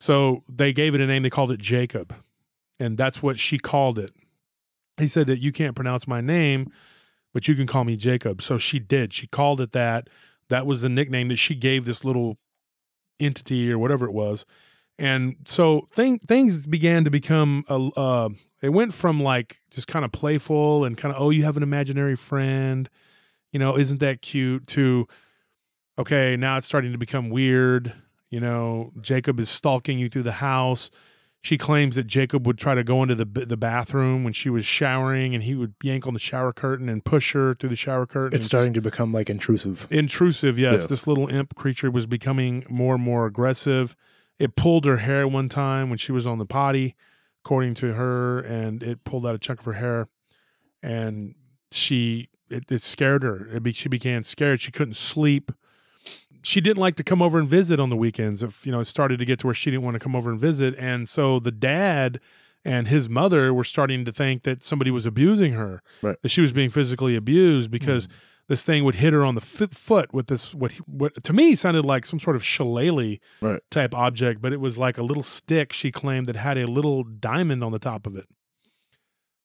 [0.01, 1.23] So they gave it a name.
[1.23, 2.13] They called it Jacob,
[2.81, 4.13] and that's what she called it.
[4.99, 6.73] He said that you can't pronounce my name,
[7.33, 8.43] but you can call me Jacob.
[8.43, 9.15] So she did.
[9.15, 10.09] She called it that.
[10.49, 12.39] That was the nickname that she gave this little
[13.21, 14.45] entity or whatever it was.
[14.99, 18.29] And so thing, things began to become, a, uh,
[18.63, 21.63] it went from like just kind of playful and kind of, oh, you have an
[21.63, 22.89] imaginary friend,
[23.53, 24.67] you know, isn't that cute?
[24.69, 25.07] To,
[25.99, 27.93] okay, now it's starting to become weird.
[28.31, 30.91] You know, Jacob is stalking you through the house.
[31.47, 34.67] She claims that Jacob would try to go into the the bathroom when she was
[34.67, 38.05] showering, and he would yank on the shower curtain and push her through the shower
[38.05, 38.37] curtain.
[38.37, 39.87] It's starting to become like intrusive.
[39.89, 40.87] intrusive yes Yeah.
[40.89, 43.95] this little imp creature was becoming more and more aggressive
[44.41, 46.97] it pulled her hair one time when she was on the potty
[47.45, 50.09] according to her and it pulled out a chunk of her hair
[50.83, 51.37] and
[51.71, 55.53] she it, it scared her it be, she began scared she couldn't sleep
[56.43, 58.85] she didn't like to come over and visit on the weekends if you know it
[58.87, 61.39] started to get to where she didn't want to come over and visit and so
[61.41, 62.21] the dad
[62.65, 66.17] and his mother were starting to think that somebody was abusing her Right.
[66.23, 68.13] that she was being physically abused because hmm.
[68.49, 71.55] this thing would hit her on the f- foot with this what what to me
[71.55, 73.61] sounded like some sort of shillelagh Right.
[73.71, 77.05] type object, but it was like a little stick she claimed that had a little
[77.05, 78.27] diamond on the top of it.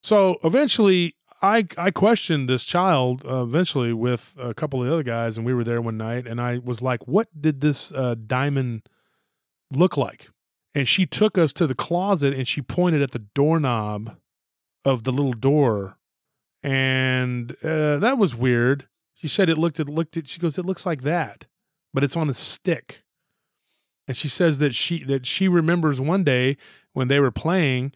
[0.04, 5.04] So eventually, I I questioned this child uh, eventually with a couple of the other
[5.04, 8.16] guys, and we were there one night, and I was like, "What did this uh,
[8.28, 8.84] diamond
[9.72, 10.30] look like?"
[10.76, 14.18] And she took us to the closet, and she pointed at the doorknob
[14.86, 15.98] of the little door,
[16.62, 18.88] and uh, that was weird.
[19.16, 20.28] She said it looked it looked it.
[20.28, 21.46] She goes, "It looks like that,
[21.94, 23.04] but it's on a stick."
[24.08, 26.58] And she says that she that she remembers one day
[26.94, 27.94] when they were playing,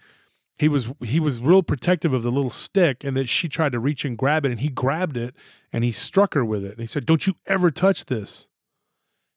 [0.57, 3.79] he was he was real protective of the little stick and that she tried to
[3.79, 5.35] reach and grab it and he grabbed it
[5.73, 6.71] and he struck her with it.
[6.71, 8.47] And he said don't you ever touch this.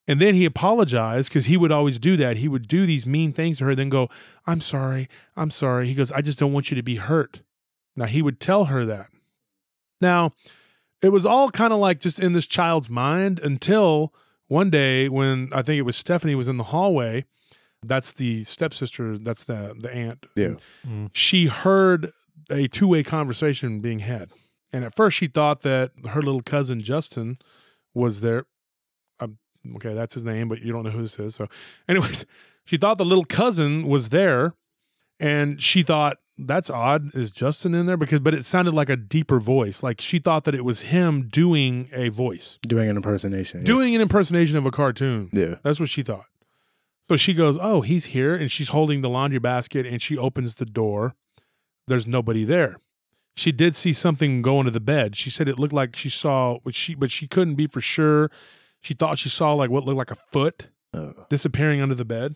[0.07, 2.38] And then he apologized because he would always do that.
[2.38, 4.09] He would do these mean things to her then go
[4.46, 5.09] i'm sorry.
[5.37, 5.87] I'm sorry.
[5.87, 7.40] He goes i just don't want you to be hurt.
[7.96, 9.09] Now he would tell her that.
[10.00, 10.33] Now
[11.02, 14.12] it was all kind of like just in this child's mind until
[14.46, 17.24] one day when i think it was stephanie was in the hallway
[17.83, 20.55] that's the stepsister that's the the aunt Yeah.
[20.87, 21.11] Mm.
[21.12, 22.11] she heard
[22.51, 24.31] a two-way conversation being had
[24.73, 27.38] and at first she thought that her little cousin justin
[27.95, 28.47] was there
[29.21, 29.38] um,
[29.77, 31.47] okay that's his name but you don't know who this is so
[31.88, 32.25] anyways
[32.64, 34.55] she thought the little cousin was there
[35.21, 38.97] and she thought that's odd is justin in there because but it sounded like a
[38.97, 43.61] deeper voice like she thought that it was him doing a voice Doing an impersonation.
[43.61, 43.67] yeah.
[43.67, 45.57] doing an impersonation of a cartoon Yeah.
[45.62, 46.27] that's what she thought.
[47.09, 48.35] So she goes, Oh, he's here.
[48.35, 51.14] And she's holding the laundry basket and she opens the door.
[51.87, 52.77] There's nobody there.
[53.37, 55.16] She did see something go into the bed.
[55.16, 58.31] She said it looked like she saw what she, but she couldn't be for sure.
[58.81, 60.68] She thought she saw like what looked like a foot
[61.31, 62.35] disappearing under the bed.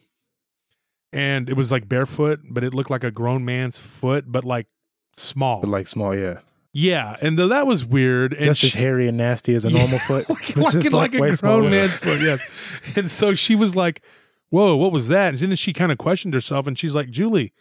[1.13, 4.67] And it was like barefoot, but it looked like a grown man's foot, but like
[5.17, 5.61] small.
[5.61, 6.39] But like small, yeah.
[6.73, 7.17] yeah.
[7.21, 8.33] And th- that was weird.
[8.33, 10.31] And Just as hairy and nasty as a normal foot.
[10.31, 11.69] like, It's just like, way a grown smaller.
[11.71, 12.41] man's foot, yes.
[12.97, 14.03] And so she was like,
[14.53, 17.55] "Whoa, what was that?" And then she kind of questioned herself, and she's like, "Julie,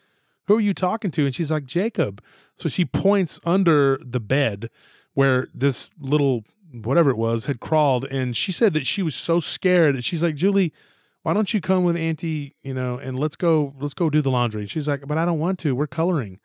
[0.47, 2.21] who are you talking to?" And she's like, "Jacob."
[2.58, 4.69] So she points under the bed
[5.13, 9.39] where this little whatever it was had crawled, and she said that she was so
[9.39, 10.73] scared that she's like, "Julie."
[11.23, 14.32] Why don't you come with Auntie, you know, and let's go, let's go do the
[14.32, 14.65] laundry.
[14.65, 15.75] She's like, but I don't want to.
[15.75, 16.39] We're coloring.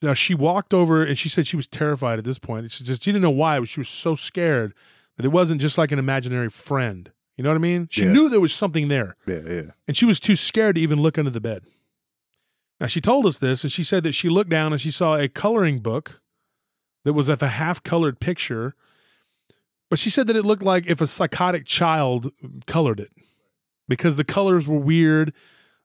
[0.00, 2.70] Now she walked over and she said she was terrified at this point.
[2.70, 3.58] She just she didn't know why.
[3.58, 4.74] but She was so scared
[5.16, 7.10] that it wasn't just like an imaginary friend.
[7.36, 7.88] You know what I mean?
[7.90, 8.12] She Yeah.
[8.12, 9.62] knew there was something there, Yeah, yeah.
[9.88, 11.64] and she was too scared to even look under the bed.
[12.80, 15.16] Now she told us this, and she said that she looked down and she saw
[15.16, 16.20] a coloring book
[17.04, 18.74] that was at the half-colored picture,
[19.90, 22.32] but she said that it looked like if a psychotic child
[22.66, 23.10] colored it
[23.88, 25.32] because the colors were weird.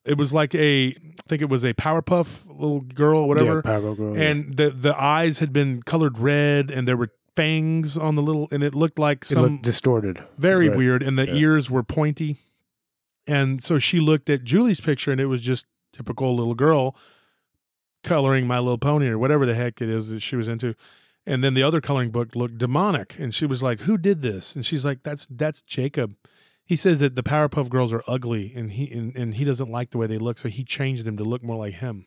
[0.04, 0.94] It was like a, I
[1.28, 4.16] think it was a Powerpuff little girl, whatever Yeah, Power Girl.
[4.16, 4.22] yeah.
[4.22, 7.10] and the the eyes had been colored red and there were
[7.40, 10.22] fangs on the little and it looked like it some looked distorted.
[10.38, 10.76] very Right.
[10.78, 11.34] weird and the Yeah.
[11.34, 12.36] ears were pointy
[13.26, 16.96] and so she looked at julie's picture and it was just typical little girl
[18.02, 20.74] coloring my little pony or whatever the heck it is that she was into
[21.26, 24.54] and then the other coloring book looked demonic and she was like who did this
[24.54, 26.14] and she's like that's that's jacob
[26.64, 29.90] he says that the powerpuff girls are ugly and he and, and he doesn't like
[29.90, 32.06] the way they look so he changed them to look more like him.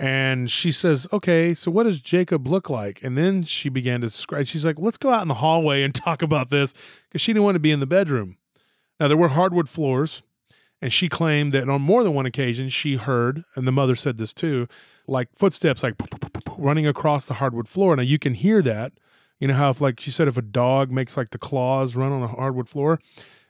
[0.00, 3.00] And she says okay so what does jacob look like?
[3.04, 5.94] And then she began to describe she's like let's go out in the hallway and
[5.94, 6.72] talk about this
[7.08, 8.38] because she didn't want to be in the bedroom.
[8.98, 10.22] Now there were hardwood floors
[10.80, 14.16] and she claimed that on more than one occasion she heard and the mother said
[14.16, 14.66] this too
[15.06, 15.96] like footsteps like
[16.56, 17.94] running across the hardwood floor.
[17.94, 18.94] Now you can hear that.
[19.38, 22.10] You know how if like she said if a dog makes like the claws run
[22.10, 23.00] on a hardwood floor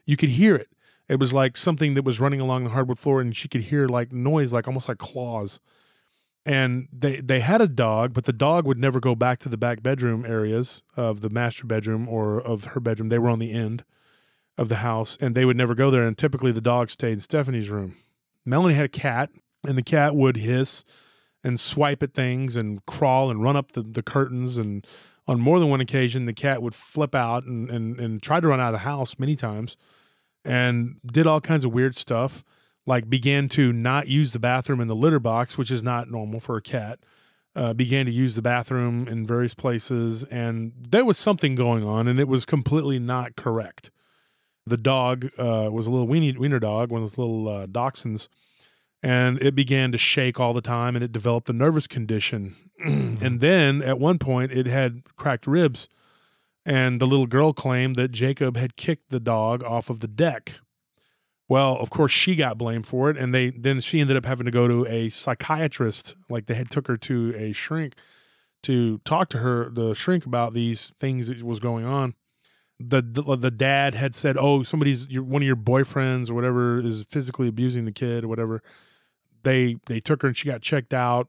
[0.04, 0.68] you could hear it.
[1.08, 3.86] It was like something that was running along the hardwood floor and she could hear
[3.86, 5.60] like noise like almost like claws
[6.46, 9.56] and they they had a dog but the dog would never go back to the
[9.56, 13.08] back bedroom areas of the master bedroom or of her bedroom.
[13.08, 13.84] They were on the end
[14.56, 17.20] of the house and they would never go there and typically the dog stayed in
[17.20, 17.96] stephanie's room.
[18.44, 19.30] Melanie had a cat
[19.66, 20.84] and the cat would hiss
[21.44, 24.86] and swipe at things and crawl and run up the, the curtains and
[25.26, 28.48] on more than one occasion the cat would flip out and, and, and try to
[28.48, 29.76] run out of the house many times
[30.44, 32.44] and did all kinds of weird stuff
[32.86, 36.40] like began to not use the bathroom in the litter box which is not normal
[36.40, 37.00] for a cat
[37.56, 42.06] uh, began to use the bathroom in various places and there was something going on
[42.06, 43.90] and it was completely not correct.
[44.66, 48.28] The dog uh, was a little weenie, wiener dog one of those little uh, dachshunds
[49.02, 52.56] and it began to shake all the time and it developed a nervous condition.
[53.20, 55.88] And then at one point it had cracked ribs
[56.64, 60.60] and the little girl claimed that jacob had kicked the dog off of the deck
[61.50, 64.46] well of course she got blamed for it and they then she ended up having
[64.46, 67.94] to go to a psychiatrist like they had took her to a shrink
[68.62, 72.14] to talk to her the shrink about these things that was going on
[72.78, 76.80] the the, the dad had said oh somebody's your, one of your boyfriends or whatever
[76.80, 78.62] is physically abusing the kid or whatever
[79.42, 81.28] they they took her and she got checked out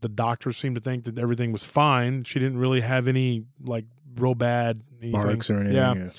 [0.00, 3.84] the doctors seemed to think that everything was fine she didn't really have any like
[4.16, 5.12] real bad anything.
[5.12, 5.76] Marks or anything.
[5.76, 6.10] yeah Yeah.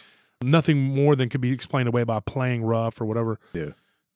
[0.43, 3.39] Nothing more than could be explained away by playing rough or whatever.
[3.53, 3.71] Yeah.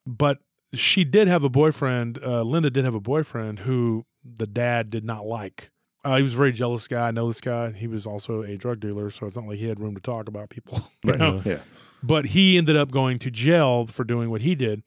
[0.06, 0.40] But
[0.74, 2.20] she did have a boyfriend.
[2.24, 5.72] Uh, Linda did have a boyfriend who the dad did not like.
[6.04, 7.08] Uh, he was a very jealous guy.
[7.08, 7.72] I know this guy.
[7.72, 10.28] He was also a drug dealer, so it's not like he had room to talk
[10.28, 10.80] about people.
[11.04, 11.18] Right.
[11.20, 11.42] know?
[11.46, 11.60] Yeah.
[12.04, 14.84] But he ended up going to jail for doing what he did.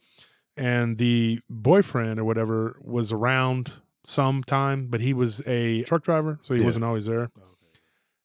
[0.57, 3.73] and the boyfriend or whatever was around
[4.05, 6.67] sometime, but he was a truck driver, so he Yeah.
[6.67, 7.31] wasn't always there.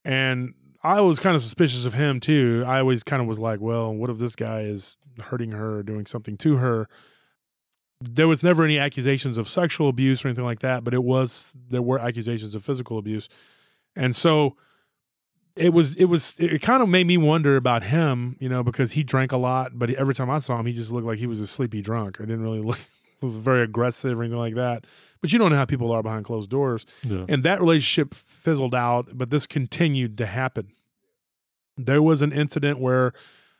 [0.03, 0.53] And
[0.85, 2.63] I was kind of suspicious of him too.
[2.67, 5.83] I always kind of was like, well, what if this guy is hurting her or
[5.83, 6.87] doing something to her?
[8.01, 11.53] There was never any accusations of sexual abuse or anything like that, but it was
[11.69, 13.27] there were accusations of physical abuse.
[13.95, 14.57] And so
[15.55, 18.91] it was it was it kind of made me wonder about him, you know, because
[18.91, 21.27] he drank a lot, but every time I saw him, he just looked like he
[21.27, 22.19] was a sleepy drunk.
[22.19, 22.79] I didn't really look
[23.21, 24.85] was very aggressive or anything like that.
[25.25, 26.85] But you don't know how people are behind closed doors.
[27.01, 27.25] Yeah.
[27.27, 30.71] And that relationship fizzled out, but this continued to happen.
[31.75, 33.11] There was an incident where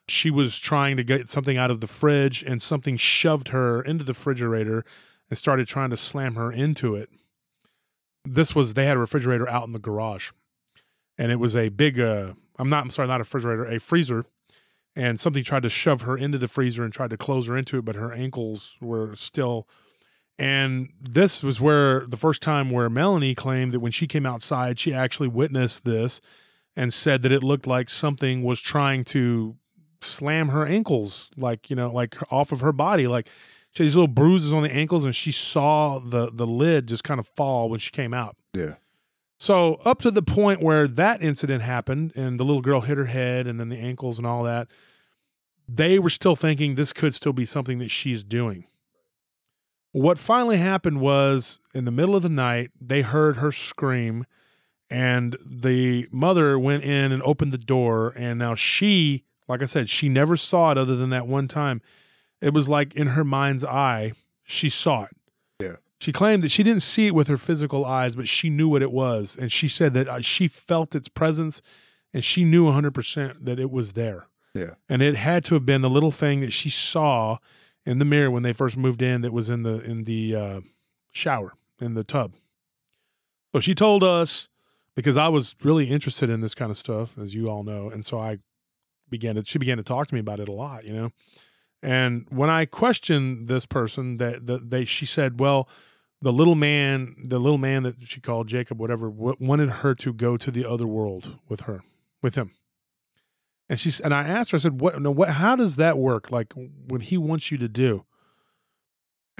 [0.07, 4.03] she was trying to get something out of the fridge and something shoved her into
[4.03, 4.85] the refrigerator
[5.27, 7.09] and started trying to slam her into it.
[8.23, 10.33] This was they had a refrigerator out in the garage.
[11.17, 14.27] And it was a big uh I'm not I'm sorry, not a refrigerator, a freezer.
[14.95, 17.79] And something tried to shove her into the freezer and tried to close her into
[17.79, 19.67] it, but her ankles were still
[20.37, 24.79] and this was where the first time where Melanie claimed that when she came outside,
[24.79, 26.19] she actually witnessed this
[26.75, 29.55] and said that it looked like something was trying to
[30.01, 33.07] slam her ankles, like, you know, like off of her body.
[33.07, 33.27] Like
[33.71, 37.03] she had these little bruises on the ankles, and she saw the the lid just
[37.03, 38.35] kind of fall when she came out.
[38.53, 38.75] Yeah.
[39.39, 43.05] So up to the point where that incident happened and the little girl hit her
[43.05, 44.67] head and then the ankles and all that,
[45.67, 48.65] they were still thinking this could still be something that she's doing.
[49.95, 54.25] What finally happened was in the middle of the night, they heard her scream
[54.89, 59.87] and the mother went in and opened the door and now she, like I said,
[59.87, 61.81] she never saw it other than that one time.
[62.41, 64.11] It was like in her mind's eye,
[64.43, 65.15] she saw it.
[65.61, 65.75] Yeah.
[66.01, 68.81] She claimed that she didn't see it with her physical eyes, but she knew what
[68.81, 69.37] it was.
[69.39, 71.61] And she said that uh, she felt its presence
[72.13, 74.27] and she knew 100% that it was there.
[74.53, 74.71] Yeah.
[74.89, 77.37] And it had to have been the little thing that she saw
[77.85, 80.61] in the mirror when they first moved in that was in the in the uh,
[81.11, 82.33] shower in the tub.
[83.53, 84.49] So she told us
[84.95, 88.05] because I was really interested in this kind of stuff, as you all know, and
[88.05, 88.39] so I
[89.09, 91.11] began to she began to talk to me about it a lot, you know.
[91.81, 95.69] And when I questioned this person, that that they she said, well,
[96.21, 100.13] the little man, the little man that she called Jacob, whatever, w- wanted her to
[100.13, 101.83] go to the other world with her,
[102.21, 102.51] with him.
[103.69, 105.01] And she's and I asked her, I said, what?
[105.01, 105.29] No, what?
[105.29, 106.31] How does that work?
[106.31, 108.05] Like what he wants you to do?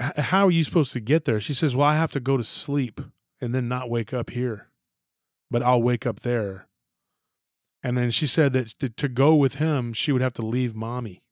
[0.00, 1.40] H- how are you supposed to get there?
[1.40, 3.00] She says, well, I have to go to sleep
[3.40, 4.68] and then not wake up here,
[5.50, 6.66] but I'll wake up there.
[7.82, 10.74] And then she said that to, to go with him, she would have to leave
[10.74, 11.22] mommy.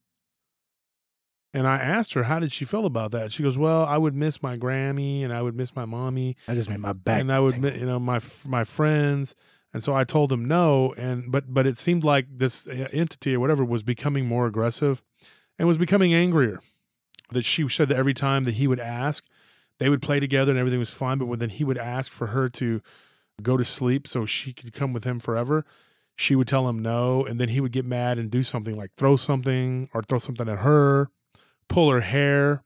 [1.53, 3.33] And I asked her, how did she feel about that?
[3.33, 6.55] She goes, well, I would miss my Grammy and I would miss my mommy I
[6.55, 7.21] just made my back.
[7.21, 9.35] and I would, mi- you know, my my friends,
[9.75, 13.35] and so I told him no, and but but it seemed like this uh, entity
[13.35, 15.03] or whatever was becoming more aggressive,
[15.59, 16.61] and was becoming angrier.
[17.33, 19.25] That she said that every time that he would ask,
[19.81, 22.29] they would play together and everything was fine, but when then he would ask for
[22.29, 22.81] her to
[23.43, 25.65] go to sleep so she could come with him forever,
[26.17, 28.93] she would tell him no, and then he would get mad and do something like
[28.97, 31.11] throw something or throw something at her,
[31.69, 32.63] pull her hair.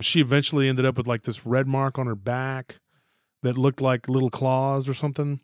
[0.00, 2.80] She eventually ended up with like this red mark on her back
[3.44, 5.40] that looked like little claws or something.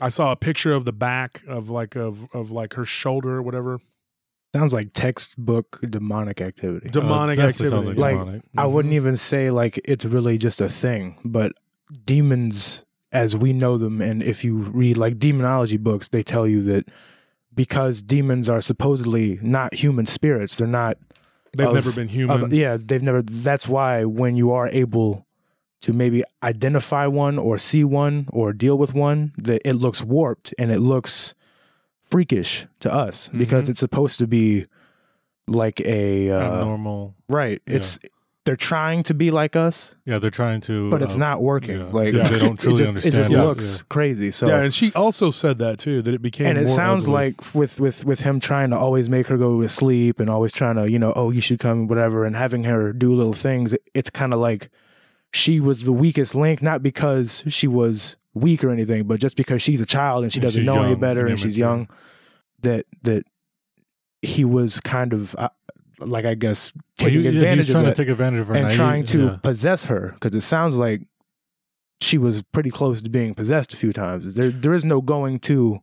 [0.00, 3.42] I saw a picture of the back of like of of like her shoulder or
[3.42, 3.80] whatever.
[4.54, 6.88] Sounds like textbook demonic activity.
[6.88, 7.92] Demonic Uh, activity.
[7.92, 8.42] Like, demonic.
[8.56, 8.96] I wouldn't Mhm.
[8.96, 11.52] even say like it's really just a thing, but
[12.06, 16.62] demons as we know them and if you read like demonology books, they tell you
[16.62, 16.86] that
[17.54, 20.98] because demons are supposedly not human spirits, they're not
[21.56, 22.44] They've of- never been human.
[22.44, 25.26] of- yeah, they've never that's why when you are able
[25.82, 30.52] to maybe identify one or see one or deal with one, that it looks warped
[30.58, 31.34] and it looks
[32.02, 33.68] freakish to us because Mhm.
[33.70, 34.66] it's supposed to be
[35.46, 37.14] like a uh, abnormal.
[37.28, 37.60] right.
[37.66, 37.76] Yeah.
[37.76, 37.98] It's
[38.44, 41.80] they're trying to be like us, Yeah, they're trying to, but it's uh, not working.
[41.80, 41.88] yeah.
[41.92, 43.46] Like Yeah, they don't it truly just, It just understand it.
[43.46, 44.30] looks crazy.
[44.30, 47.04] So yeah, and she also said that too that it became and it more sounds
[47.04, 47.14] ugly.
[47.14, 50.52] like with with with him trying to always make her go to sleep and always
[50.52, 53.74] trying to you know oh you should come whatever and having her do little things
[53.74, 54.70] it- it's kind of like
[55.32, 59.60] she was the weakest link not because she was weak or anything but just because
[59.62, 61.88] she's a child and she doesn't she's know any better and she's young
[62.60, 63.24] that that
[64.22, 65.48] he was kind of uh,
[66.00, 68.40] like i guess Well, taking you- yeah, he advantage of trying that to take advantage
[68.40, 69.36] of her and trying to yeah.
[69.42, 71.02] possess her because it sounds like
[72.00, 74.34] she was pretty close to being possessed a few times.
[74.34, 75.80] There, there is no going to,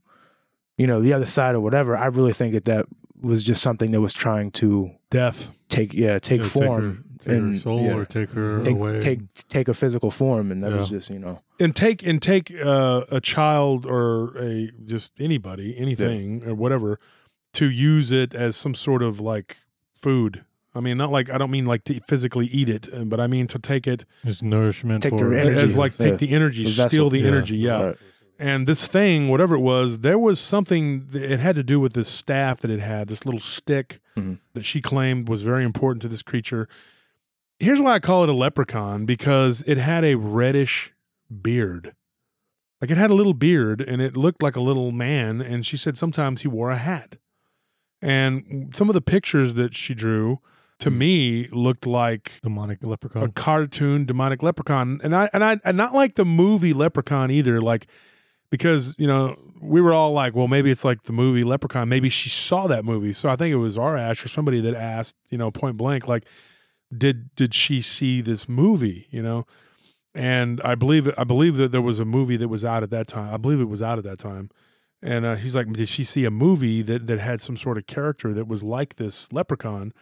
[0.78, 1.98] you know, the other side or whatever.
[1.98, 2.86] I really think that that
[3.22, 5.52] was just something that was trying to death.
[5.68, 7.94] take, yeah, take Yeah, form, take her, her and- soul yeah.
[7.96, 9.00] or take her take, away.
[9.00, 12.52] take, take a physical form, and that was just, you know, and take and take
[12.64, 17.00] uh, a child or a just anybody anything or whatever
[17.54, 19.58] to use it as some sort of like
[20.02, 20.44] food
[20.78, 23.28] I mean, not like I don't mean like to physically eat it, uh, but I
[23.28, 25.62] mean to take it as nourishment Take for energy.
[25.62, 26.18] as like take yeah.
[26.18, 27.10] the energy, The steal vessel.
[27.12, 27.28] the Yeah.
[27.28, 27.58] energy.
[27.58, 27.82] Yeah.
[27.82, 27.98] Right.
[28.38, 31.08] And this thing, whatever it was, there was something.
[31.12, 34.40] that- It had to do with this staff that it had, this little stick Mhm.
[34.54, 36.68] that she claimed was very important to this creature.
[37.60, 40.94] Here's why I call it a leprechaun because it had a reddish
[41.42, 41.94] beard.
[42.82, 45.42] Like it had a little beard and it looked like a little man.
[45.42, 47.16] And she said sometimes he wore a hat.
[48.02, 50.40] And some of the pictures that she drew
[50.80, 50.98] to Mhm.
[50.98, 55.94] me looked like demonic leprechaun, a cartoon demonic leprechaun and i and i and not
[55.94, 57.88] like the movie leprechaun either like
[58.50, 62.10] because you know we were all like well maybe it's like the movie leprechaun maybe
[62.10, 65.38] she saw that movie so i think it was Arash or somebody that asked you
[65.38, 66.26] know point blank like
[67.00, 69.46] did did she see this movie you know?
[70.14, 73.08] And i believe i believe that there was a movie that was out at that
[73.08, 74.50] time i believe it was out at that time.
[75.02, 77.86] And uh, he's like did she see a movie that that had some sort of
[77.86, 79.94] character that was like this leprechaun?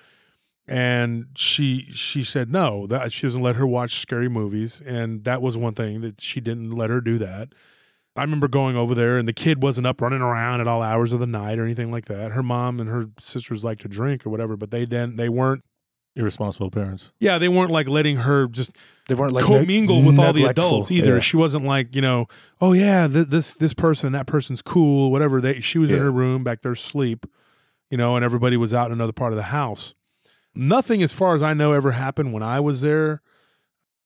[0.66, 4.82] And she she said no that she doesn't let her watch scary movies.
[4.86, 7.50] And that was one thing that she didn't let her do that.
[8.16, 11.12] I remember going over there and the kid wasn't up running around at all hours
[11.12, 12.32] of the night or anything like that.
[12.32, 15.66] Her mom and her sisters like to drink or whatever but they then they weren't
[16.16, 17.12] Irresponsible parents.
[17.20, 18.76] yeah they weren't like letting her just
[19.08, 21.16] They weren't like commingle neg- with all the adults either.
[21.16, 21.20] Yeah.
[21.20, 22.28] she wasn't like you know
[22.62, 25.42] oh yeah th- this this person that person's cool whatever.
[25.42, 27.26] They she was in her room back there asleep
[27.90, 29.96] you know and everybody was out in another part of the house.
[30.56, 33.22] Nothing as far as i know ever happened when i was there.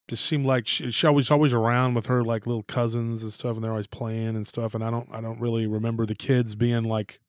[0.08, 3.56] Just seemed like she, she was always around with her like little cousins and stuff
[3.58, 6.56] and they're always playing and stuff and i don't i don't really remember the kids
[6.56, 7.20] being like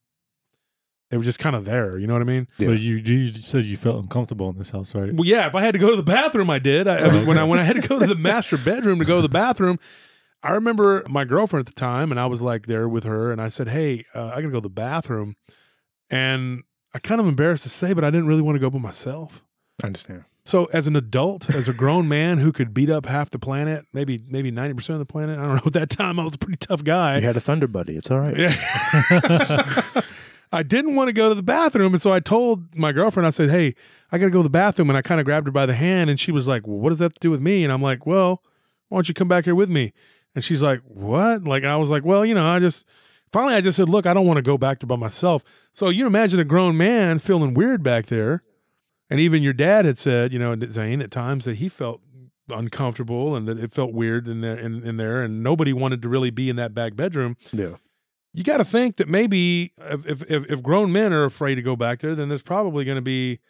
[1.11, 2.68] they were just kind of there you know what i mean Yeah.
[2.68, 5.12] But you, you said you felt uncomfortable in this house, right?
[5.12, 5.46] well, yeah.
[5.46, 6.86] If I had to go to the bathroom, I did.
[6.88, 9.16] I, I when I when I had to go to the master bedroom to go
[9.16, 9.78] to the bathroom,
[10.42, 13.40] I remember my girlfriend at the time, and I was like there with her, and
[13.40, 15.34] I said, "Hey, uh, I gotta go to the bathroom,"
[16.11, 16.62] and
[16.94, 19.42] I kind of embarrassed to say, but I didn't really want to go by myself.
[19.82, 20.24] I understand.
[20.44, 23.84] So, as an adult, as a grown man who could beat up half the planet,
[23.92, 25.62] maybe maybe ninety percent of the planet, I don't know.
[25.66, 27.18] At that time, I was a pretty tough guy.
[27.18, 27.96] You had a thunder buddy.
[27.96, 28.36] It's all right.
[28.36, 30.00] Yeah.
[30.51, 31.92] I didn't want to go to the bathroom.
[31.94, 33.74] And so I told my girlfriend, I said, Hey,
[34.11, 34.88] I got to go to the bathroom.
[34.88, 36.90] And I kind of grabbed her by the hand and she was like, Well, what
[36.90, 37.64] does that do with me?
[37.64, 38.42] And I'm like, Well,
[38.88, 39.92] why don't you come back here with me?
[40.34, 41.44] And she's like, What?
[41.44, 42.86] Like, I was like, Well, you know, I just
[43.32, 45.42] finally I just said, Look, I don't want to go back there by myself.
[45.72, 48.42] So you imagine a grown man feeling weird back there.
[49.11, 52.03] And even your dad had said, you know, Zane at times that he felt
[52.51, 56.09] uncomfortable and that it felt weird in there in, in there and nobody wanted to
[56.09, 57.76] really be in that back bedroom Yeah.
[58.35, 61.62] You got to think that maybe if, if if if grown men are afraid to
[61.62, 63.41] go back there, then there's probably going to be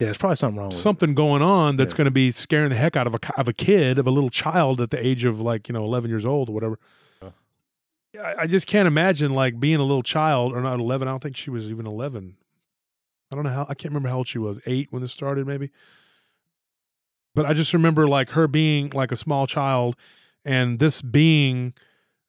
[0.00, 0.06] Yeah.
[0.06, 1.98] There's probably something wrong with something going on that's Yeah.
[1.98, 4.30] going to be scaring the heck out of a of a kid, of a little
[4.30, 6.78] child at the age of like you know 11 years old or whatever.
[7.22, 7.28] Yeah.
[8.12, 11.06] Yeah, I, I just can't imagine like being a little child or not 11.
[11.08, 12.36] I don't think she was even 11.
[13.32, 13.62] I don't know how.
[13.68, 14.60] I can't remember how old she was.
[14.66, 15.70] Eight when this started, maybe.
[17.34, 19.96] But I just remember like her being like a small child,
[20.44, 21.74] and this being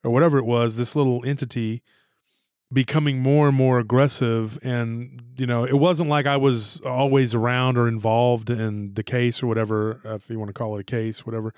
[0.05, 1.81] or whatever it was, this little entity
[2.71, 4.59] becoming more and more aggressive.
[4.63, 9.43] And you know it wasn't like i was always around or involved in the case
[9.43, 11.53] or whatever if you want to call it a case whatever.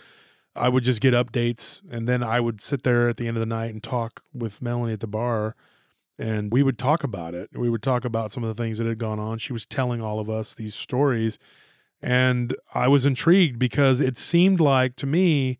[0.55, 3.41] I would just get updates and then i would sit there at the end of
[3.41, 5.55] the night and talk with melanie at the bar
[6.17, 7.51] and we would talk about it.
[7.55, 9.37] We would talk about some of the things that had gone on.
[9.37, 11.37] She was telling all of us these stories
[12.01, 15.57] and i was intrigued because it seemed like to me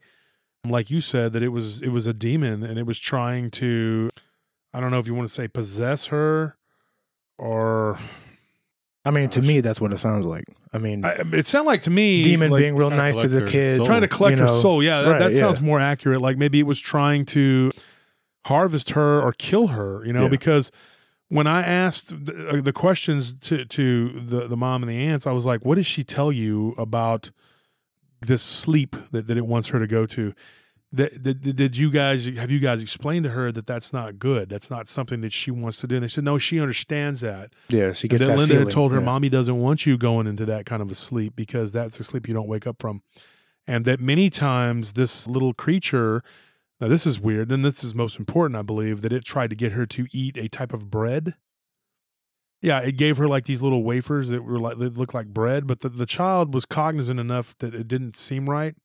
[0.70, 4.10] like you said that it was it was a demon and it was trying to
[4.74, 6.58] i don't know if you want to say possess her
[7.38, 7.98] or
[9.06, 10.44] I mean, to me, that's what it sounds like.
[10.74, 13.32] I mean, I, it sounded like to me demon like, being real trying to nice
[13.32, 13.86] to the kid, soul.
[13.86, 15.40] trying to collect you her soul yeah that, right, that yeah.
[15.40, 17.72] sounds more accurate like maybe it was trying to
[18.46, 20.28] harvest her or kill her you know Yeah.
[20.28, 20.72] because
[21.30, 25.26] when i asked the, uh, the questions to to the, the mom and the aunts
[25.26, 27.32] i was like what does she tell you about
[28.22, 30.34] this sleep that, that it wants her to go to
[30.94, 34.48] that, that, did you guys have you guys explained to her that that's not good
[34.48, 37.52] that's not something that she wants to do and they said no she understands that
[37.68, 38.68] yeah, she and gets then that Linda feeling.
[38.68, 39.06] had told her yeah.
[39.06, 42.26] mommy doesn't want you going into that kind of a sleep because that's a sleep
[42.28, 43.02] you don't wake up from.
[43.68, 46.24] And that many times this little creature,
[46.80, 49.58] now this is weird, and this is most important, I believe, that it tried to
[49.58, 51.36] get her to eat a type of bread.
[52.62, 55.68] Yeah, it gave her like these little wafers that were like that looked like bread,
[55.68, 58.76] but the, the child was cognizant enough that it didn't seem right.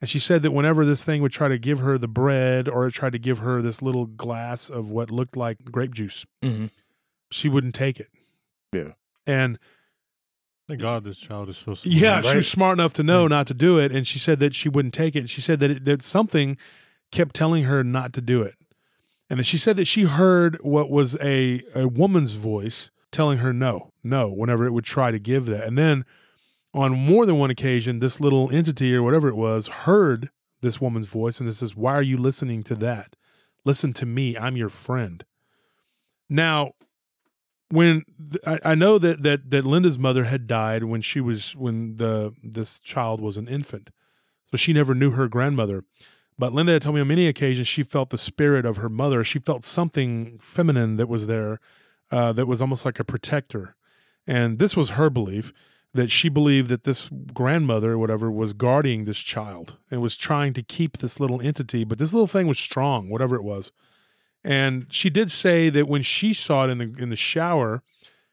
[0.00, 2.86] And she said that whenever this thing would try to give her the bread or
[2.86, 6.70] it tried to give her this little glass of what looked like grape juice, Mhm.
[7.32, 8.08] she wouldn't take it.
[8.72, 8.92] Yeah.
[9.26, 9.58] And
[10.68, 11.86] Thank God this child is so smart.
[11.96, 13.28] yeah, she was smart enough to know Yeah.
[13.28, 15.20] not to do it, and she said that she wouldn't take it.
[15.20, 16.56] And she said that it, that something
[17.10, 18.54] kept telling her not to do it,
[19.28, 23.52] and then she said that she heard what was a a woman's voice telling her
[23.52, 25.64] no, no, whenever it would try to give that.
[25.64, 26.04] And then
[26.74, 30.30] on more than one occasion, this little entity or whatever it was heard
[30.60, 33.16] this woman's voice and this says, Why are you listening to that?
[33.64, 34.36] Listen to me.
[34.36, 35.24] I'm your friend.
[36.28, 36.72] Now,
[37.70, 41.54] when th- I, I know that, that that Linda's mother had died when she was
[41.54, 43.90] when the this child was an infant,
[44.50, 45.84] so she never knew her grandmother.
[46.38, 49.24] But Linda had told me on many occasions she felt the spirit of her mother.
[49.24, 51.60] She felt something feminine that was there,
[52.10, 53.74] uh, that was almost like a protector.
[54.26, 55.52] And this was her belief
[55.94, 60.52] that she believed that this grandmother or whatever was guarding this child and was trying
[60.54, 61.84] to keep this little entity.
[61.84, 63.72] But this little thing was strong, whatever it was.
[64.44, 67.82] And she did say that when she saw it in the in the shower,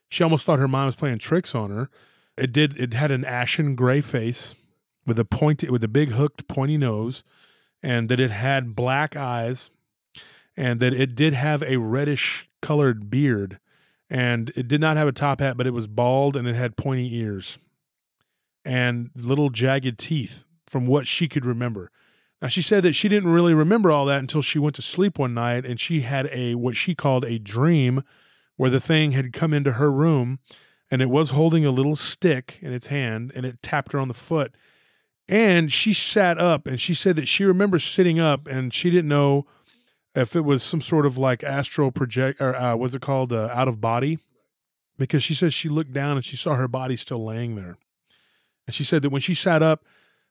[0.08, 1.90] she almost thought her mom was playing tricks on her.
[2.36, 2.78] It did.
[2.78, 4.54] It had an ashen gray face
[5.06, 7.22] with a pointy, with a big hooked pointy nose,
[7.82, 9.70] and that it had black eyes,
[10.56, 13.58] and that it did have a reddish colored beard,
[14.08, 16.76] and it did not have a top hat, but it was bald and it had
[16.76, 17.58] pointy ears,
[18.64, 21.90] and little jagged teeth, from what she could remember.
[22.42, 25.18] Now she said that she didn't really remember all that until she went to sleep
[25.18, 28.02] one night and she had a what she called a dream
[28.56, 30.38] where the thing had come into her room
[30.90, 34.08] and it was holding a little stick in its hand and it tapped her on
[34.08, 34.54] the foot.
[35.28, 39.08] And she sat up and she said that she remembers sitting up and she didn't
[39.08, 39.46] know
[40.16, 43.48] if it was some sort of like astral project or uh, what's it called uh,
[43.52, 44.18] out of body
[44.98, 47.76] because she says she looked down and she saw her body still laying there.
[48.66, 49.84] And she said that when she sat up,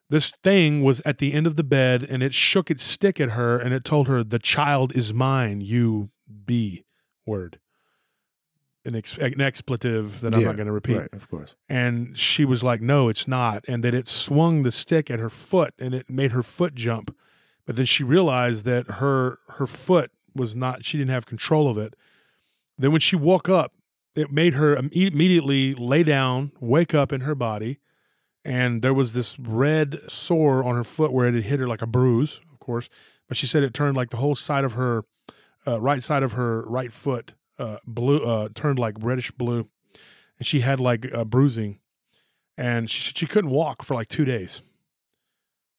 [0.09, 3.31] this thing was at the end of the bed and it shook its stick at
[3.31, 6.09] her and it told her, The child is mine, you
[6.45, 6.83] be
[7.25, 7.59] word.
[8.83, 10.97] An, ex- an expletive that I'm Yeah, not going to repeat.
[10.97, 11.55] Right, of course.
[11.67, 13.65] And she was like, No, it's not.
[13.67, 17.15] And that it swung the stick at her foot and it made her foot jump.
[17.65, 21.77] But then she realized that her her foot was not, she didn't have control of
[21.77, 21.95] it.
[22.77, 23.73] Then when she woke up,
[24.15, 27.79] it made her im- immediately lay down, wake up in her body
[28.45, 31.81] and there was this red sore on her foot where it had hit her like
[31.81, 32.87] a bruise, of course.
[33.27, 35.03] But she said it turned like the whole side of her
[35.67, 39.67] uh, right side of her right foot uh, blue uh, turned like reddish blue,
[40.37, 41.79] and she had like bruising,
[42.55, 44.61] and she she couldn't walk for like two days.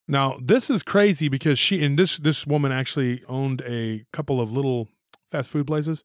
[0.09, 4.53] Now this is crazy because she and this this woman actually owned a couple of
[4.53, 4.89] little
[5.31, 6.05] fast food places.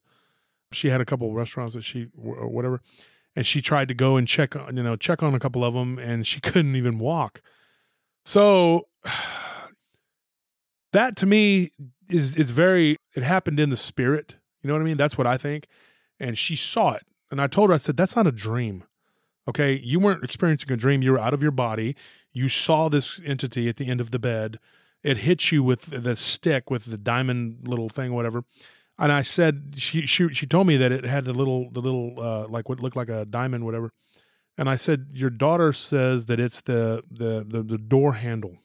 [0.72, 2.80] She had a couple of restaurants that she or uh, whatever
[3.36, 5.74] and she tried to go and check on you know check on a couple of
[5.74, 7.42] them and she couldn't even walk.
[8.24, 8.88] So
[10.92, 11.70] that to me
[12.08, 14.96] is is very it happened in the spirit you know what i mean?
[14.96, 15.66] That's what i think.
[16.18, 17.02] And she saw it.
[17.30, 18.84] And i told her i said that's not a dream
[19.48, 19.78] okay?
[19.82, 21.02] You weren't experiencing a dream.
[21.02, 21.96] You were out of your body
[22.32, 24.58] you saw this entity at the end of the bed
[25.02, 28.44] it hit you with the stick with the diamond little thing whatever
[28.98, 32.14] and I said she she she told me that it had the little the little
[32.18, 33.90] uh, like what looked like a diamond whatever,
[34.56, 38.58] and I said your daughter says that it's the the the, the door handle.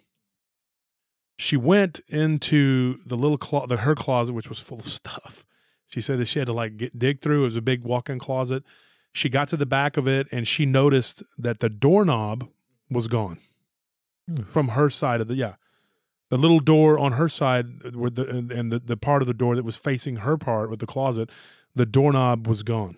[1.37, 5.45] She went into the little clo- the her closet which was full of stuff.
[5.87, 7.41] She said that she had to like get, dig through.
[7.41, 8.63] It was a big walk-in closet.
[9.13, 12.47] She got to the back of it and she noticed that the doorknob
[12.91, 13.39] was gone.
[14.45, 15.55] From her side of the yeah.
[16.29, 19.33] The little door on her side with the and and the, the part of the
[19.33, 21.29] door that was facing her part with the closet
[21.77, 22.97] the doorknob was gone.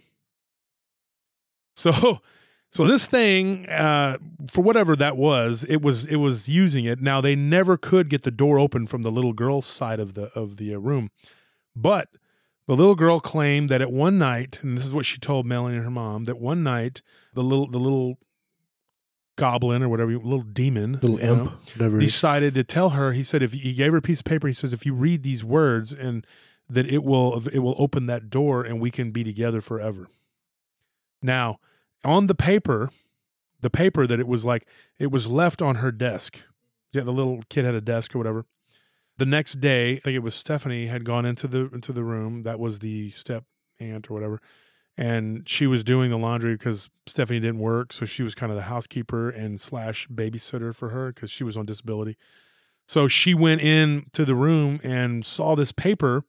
[1.76, 2.22] So
[2.72, 4.18] so this thing uh
[4.52, 7.02] for whatever that was it was it was using it.
[7.02, 10.32] Now they never could get the door open from the little girl's side of the
[10.34, 11.12] of the uh, room.
[11.76, 12.10] But
[12.68, 15.76] the little girl claimed that at one night and this is what she told melanie
[15.76, 17.02] and her mom that one night
[17.34, 18.20] the little the little
[19.40, 22.00] goblin or whatever little demon Little you know, imp, whatever.
[22.00, 24.54] decided to tell her he said if he gave her a piece of paper he
[24.54, 26.26] says if you read these words and
[26.70, 30.08] that it will it will open that door and we can be together forever.
[31.22, 31.60] Now
[32.04, 32.92] on the paper
[33.62, 34.68] the paper that it was like
[34.98, 36.42] it was left on her desk.
[36.92, 38.46] Yeah the little kid had a desk or whatever.
[39.18, 42.44] The next day i think it was stephanie had gone into the into the room.
[42.44, 43.46] That was the step
[43.80, 44.42] aunt or whatever
[45.00, 48.58] and she was doing the laundry because Stephanie didn't work, so she was kind of
[48.58, 52.18] the housekeeper and slash babysitter for her because she was on disability.
[52.86, 56.26] So she went in to the room and saw this paper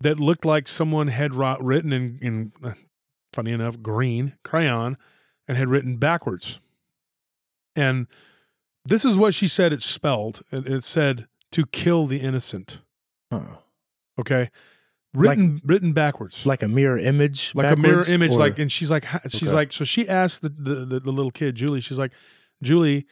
[0.00, 2.72] that looked like someone had written in, in uh,
[3.32, 4.96] funny enough, green crayon
[5.46, 6.58] and had written backwards.
[7.76, 8.08] And
[8.84, 10.42] this is what she said it spelled.
[10.50, 12.78] It, it said to kill the innocent.
[13.30, 13.58] Huh.
[14.18, 14.50] Okay.
[15.14, 18.90] Written written backwards like a mirror image, like a mirror image or- like and she's
[18.90, 19.52] like she's Okay.
[19.52, 22.12] like so she asked the, the the the little kid julie she's like
[22.62, 23.04] julie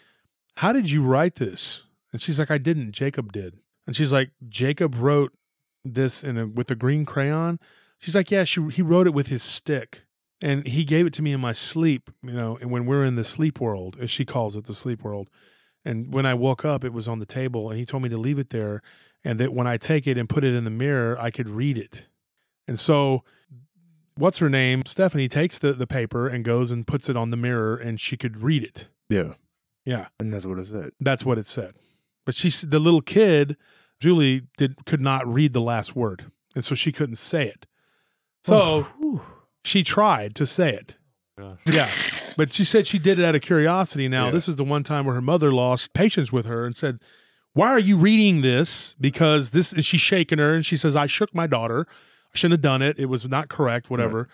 [0.56, 4.30] how did you write this and she's like i didn't jacob did and she's like
[4.48, 5.32] jacob wrote
[5.84, 7.58] this in a with a green crayon
[7.98, 10.04] she's like yeah she, he wrote it with his stick
[10.40, 12.08] and he gave it to me in my sleep.
[12.22, 15.02] You know, and when we're in the sleep world, as she calls it, the sleep
[15.02, 15.28] world.
[15.84, 18.18] And when I woke up, it was on the table, and he told me to
[18.18, 18.82] leave it there,
[19.24, 21.78] and that when I take it and put it in the mirror, I could read
[21.78, 22.06] it.
[22.68, 23.24] And so,
[24.16, 24.82] what's her name?
[24.86, 28.16] Stephanie takes the the paper and goes and puts it on the mirror, and she
[28.16, 28.88] could read it.
[29.08, 29.34] Yeah.
[29.84, 30.08] Yeah.
[30.18, 30.90] And that's what it said.
[31.00, 31.74] That's what it said.
[32.26, 33.56] But she, the little kid,
[33.98, 37.66] Julie, did could not read the last word, and so she couldn't say it.
[38.44, 39.22] So Whew.
[39.64, 40.94] she tried to say it.
[41.38, 41.58] Gosh.
[41.66, 41.88] Yeah,
[42.36, 44.08] but she said she did it out of curiosity.
[44.08, 44.30] Now Yeah.
[44.32, 46.98] this is the one time where her mother lost patience with her and said,
[47.52, 51.06] "Why are you reading this?" Because this is she's shaking her, and she says, "I
[51.06, 51.86] shook my daughter.
[51.88, 52.98] I shouldn't have done it.
[52.98, 53.90] It was not correct.
[53.90, 54.28] Whatever."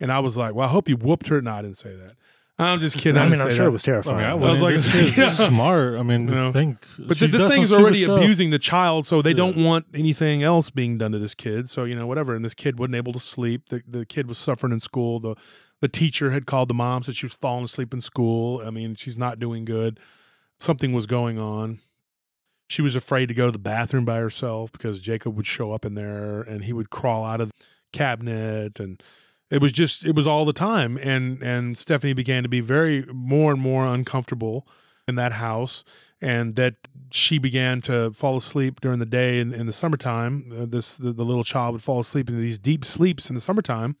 [0.00, 2.12] And I was like, "Well, I hope you whooped her." No, I didn't say that.
[2.58, 3.18] I'm just kidding.
[3.18, 3.68] I mean, didn't I'm sure that.
[3.68, 4.16] it was terrifying.
[4.16, 5.48] I, mean, I, was was like- like, this Yeah.
[5.48, 5.98] smart.
[5.98, 6.52] I mean, You know.
[6.52, 8.18] think, But th- this thing is already stuff.
[8.18, 9.36] abusing the child, so they Yeah.
[9.36, 11.68] don't want anything else being done to this kid.
[11.68, 12.34] So you know, whatever.
[12.34, 13.68] And this kid wasn't able to sleep.
[13.68, 15.20] The the kid was suffering in school.
[15.20, 15.34] The
[15.80, 18.62] the teacher had called the mom, said she was falling asleep in school.
[18.64, 20.00] I mean, she's not doing good.
[20.58, 21.80] Something was going on.
[22.68, 25.84] She was afraid to go to the bathroom by herself because Jacob would show up
[25.84, 27.54] in there and he would crawl out of the
[27.92, 29.02] cabinet and
[29.50, 33.04] it was just it was all the time and and Stephanie began to be very
[33.12, 34.66] more and more uncomfortable
[35.06, 35.84] in that house
[36.20, 36.74] and that
[37.12, 41.12] she began to fall asleep during the day in, in the summertime uh, this the,
[41.12, 43.96] the little child would fall asleep in these deep sleeps in the summertime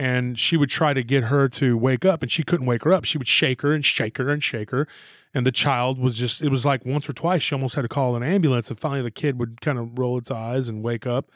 [0.00, 2.92] and she would try to get her to wake up and she couldn't wake her
[2.92, 3.04] up.
[3.04, 4.86] She would shake her and shake her and shake her
[5.32, 7.88] and the child was just it was like once or twice she almost had to
[7.88, 11.06] call an ambulance and finally the kid would kind of roll its eyes and wake
[11.06, 11.30] up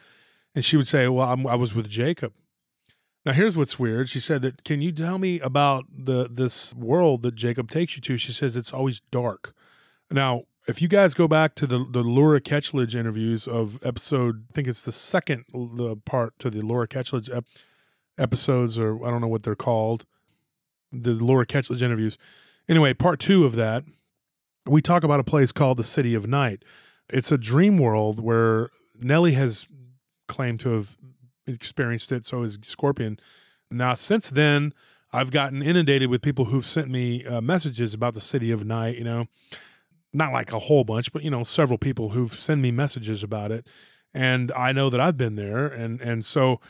[0.55, 2.33] and she would say well I'm, i was with jacob.
[3.25, 4.11] Now here's what's weird.
[4.11, 8.03] She said that can you tell me about the this world that jacob takes you
[8.03, 8.17] to?
[8.17, 9.55] She says it's always dark.
[10.11, 14.53] Now if you guys go back to the the Laura Ketchledge interviews of episode, I
[14.53, 17.31] think it's the second the part to the Laura Ketchledge
[18.19, 20.05] episodes, or I don't know what they're called,
[20.93, 22.17] the Laura Ketchledge interviews.
[22.69, 23.85] Anyway, part two of that,
[24.67, 26.65] we talk about a place called the City of Night.
[27.11, 29.67] It's a dream world where Nellie has
[30.29, 30.97] claimed to have
[31.47, 32.25] experienced it.
[32.25, 33.19] So is Scorpion.
[33.71, 34.73] Now, since then,
[35.13, 38.97] I've gotten inundated with people who've sent me uh, messages about the City of Night.
[38.97, 39.27] You know,
[40.13, 43.53] not like a whole bunch, but you know, several people who've sent me messages about
[43.53, 43.67] it,
[44.13, 46.61] and I know that I've been there, and and so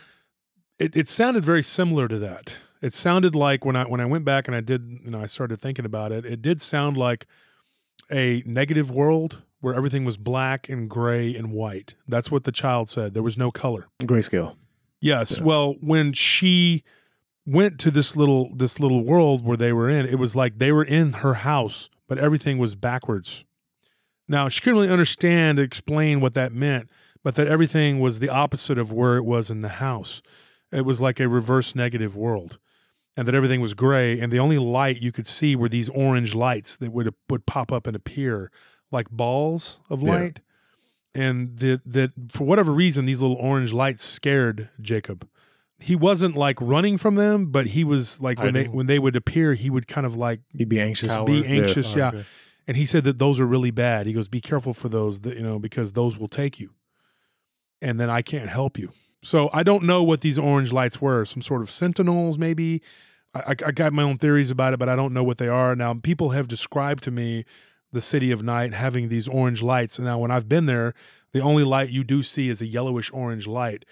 [0.79, 2.57] it, it sounded very similar to that.
[2.83, 5.27] It sounded like when I when I went back and I did, you know, I
[5.27, 6.27] started thinking about it.
[6.27, 7.27] It did sound like
[8.11, 11.95] a negative world where everything was black and gray and white.
[12.07, 13.15] That's what the child said.
[13.15, 13.89] There was no color.
[14.03, 14.57] Grayscale.
[15.01, 15.39] Yes.
[15.39, 15.45] Yeah.
[15.45, 16.85] Well, when she
[17.47, 20.73] went to this little this little world where they were in, it was like they
[20.73, 23.45] were in her house, but everything was backwards.
[24.29, 26.91] Now she couldn't really understand, explain what that meant,
[27.23, 30.21] but that everything was the opposite of where it was in the house.
[30.75, 32.59] It was like a reverse negative world,
[33.17, 36.35] and that everything was gray, and the only light you could see were these orange
[36.35, 38.51] lights that would would pop up and appear
[38.91, 40.11] like balls of Yeah.
[40.11, 40.41] light
[41.15, 45.29] and that that for whatever reason these little orange lights scared Jacob.
[45.79, 49.17] He wasn't like running from them, but he was like when they when they would
[49.17, 51.11] appear, he would kind of like He'd be anxious.
[51.13, 51.27] Cower.
[51.27, 51.45] be Yeah.
[51.63, 52.09] anxious, Oh, yeah.
[52.09, 52.25] okay.
[52.67, 54.07] And he said that those are really bad.
[54.07, 56.71] He goes, "Be careful for those, that, you know, because those will take you,
[57.83, 58.93] and then I can't help you."
[59.25, 61.25] So I don't know what these orange lights were.
[61.25, 62.83] Some sort of sentinels, maybe.
[63.35, 65.75] I, I got my own theories about it, but I don't know what they are.
[65.75, 67.45] Now people have described to me
[67.93, 69.99] the city of night having these orange lights.
[69.99, 70.95] And now when I've been there,
[71.33, 73.85] the only light you do see is a yellowish orange light.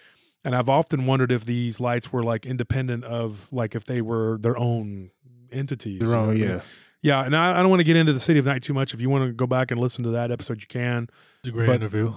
[0.44, 4.38] And I've often wondered if these lights were like independent of like if they were
[4.40, 5.10] their own
[5.50, 6.00] entities.
[6.00, 6.42] Their you know own, I mean?
[6.48, 6.60] yeah.
[7.04, 8.94] Yeah, and I, I don't want to get into the City of Night too much.
[8.94, 11.08] If you want to go back and listen to that episode, you can.
[11.40, 12.12] It's a great But- interview.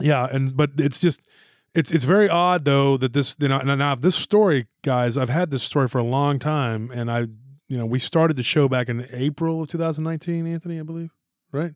[0.00, 1.28] Yeah, and but it's just
[1.74, 5.28] it's it's very odd though that this you know now, now this story, guys, I've
[5.28, 7.20] had this story for a long time, and I
[7.68, 11.10] you know we started the show back in April of 2019, Anthony, I believe,
[11.52, 11.72] right?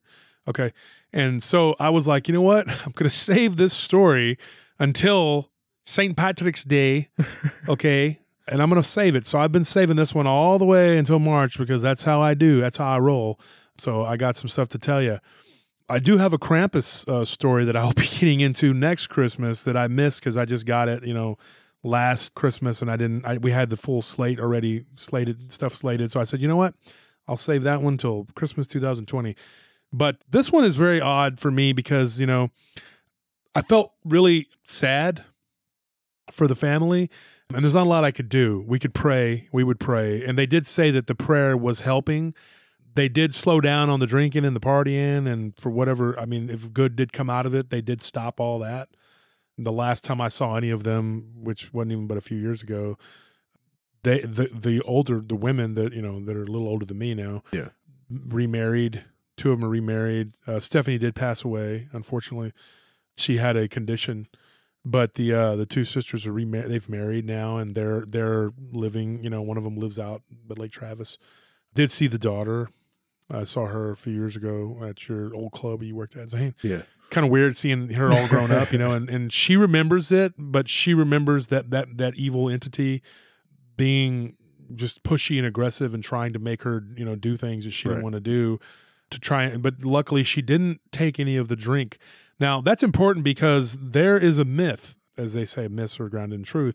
[0.46, 0.72] Okay,
[1.12, 4.38] and so I was like, you know what, I'm going to save this story
[4.78, 5.50] until
[5.84, 6.16] St.
[6.16, 7.08] Patrick's Day,
[7.68, 8.20] okay.
[8.50, 9.26] And I'm going to save it.
[9.26, 12.32] So I've been saving this one all the way until March because that's how I
[12.32, 12.62] do.
[12.62, 13.38] That's how I roll.
[13.76, 15.18] So I got some stuff to tell you.
[15.88, 19.76] I do have a Krampus uh, story that I'll be getting into next Christmas that
[19.76, 21.38] I missed because I just got it, you know,
[21.82, 23.24] last Christmas and I didn't.
[23.24, 26.10] I, we had the full slate already slated, stuff slated.
[26.10, 26.74] So I said, you know what,
[27.26, 29.36] I'll save that one till Christmas 2020.
[29.92, 32.50] But this one is very odd for me because you know
[33.54, 35.24] I felt really sad
[36.30, 37.10] for the family.
[37.52, 38.62] And there's not a lot I could do.
[38.68, 40.22] We could pray, we would pray.
[40.22, 42.34] And they did say that the prayer was helping
[42.94, 46.48] they did slow down on the drinking and the partying and for whatever i mean
[46.50, 48.88] if good did come out of it they did stop all that
[49.56, 52.62] the last time i saw any of them which wasn't even but a few years
[52.62, 52.96] ago
[54.04, 56.98] they the the older the women that you know that are a little older than
[56.98, 57.70] me now, Yeah.
[58.08, 59.04] remarried.
[59.36, 60.32] Two of them are remarried.
[60.46, 62.52] Uh, Stephanie did pass away, unfortunately.
[63.16, 64.28] She had a condition,
[64.84, 66.70] but the uh, the two sisters are remarried.
[66.70, 69.22] They've married now, and they're they're living.
[69.24, 71.18] You know, one of them lives out at Lake Travis.
[71.74, 72.68] Did see the daughter.
[73.30, 76.54] I saw her a few years ago at your old club you worked at, Zane
[76.62, 76.82] Yeah.
[77.00, 80.10] it's kind of weird seeing her all grown up, you know, and, and she remembers
[80.10, 83.02] it, but she remembers that that that evil entity
[83.76, 84.36] being
[84.74, 87.88] just pushy and aggressive and trying to make her, you know, do things that she
[87.88, 88.58] didn't want to do
[89.10, 91.98] to try and but luckily she didn't take any of the drink.
[92.40, 96.44] Now, that's important because there is a myth, as they say, myths are grounded in
[96.44, 96.74] truth,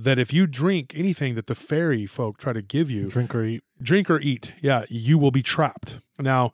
[0.00, 3.44] that if you drink anything that the fairy folk try to give you, Drink or
[3.44, 3.62] eat.
[3.84, 5.98] Drink or eat, yeah, you will be trapped.
[6.18, 6.52] Now,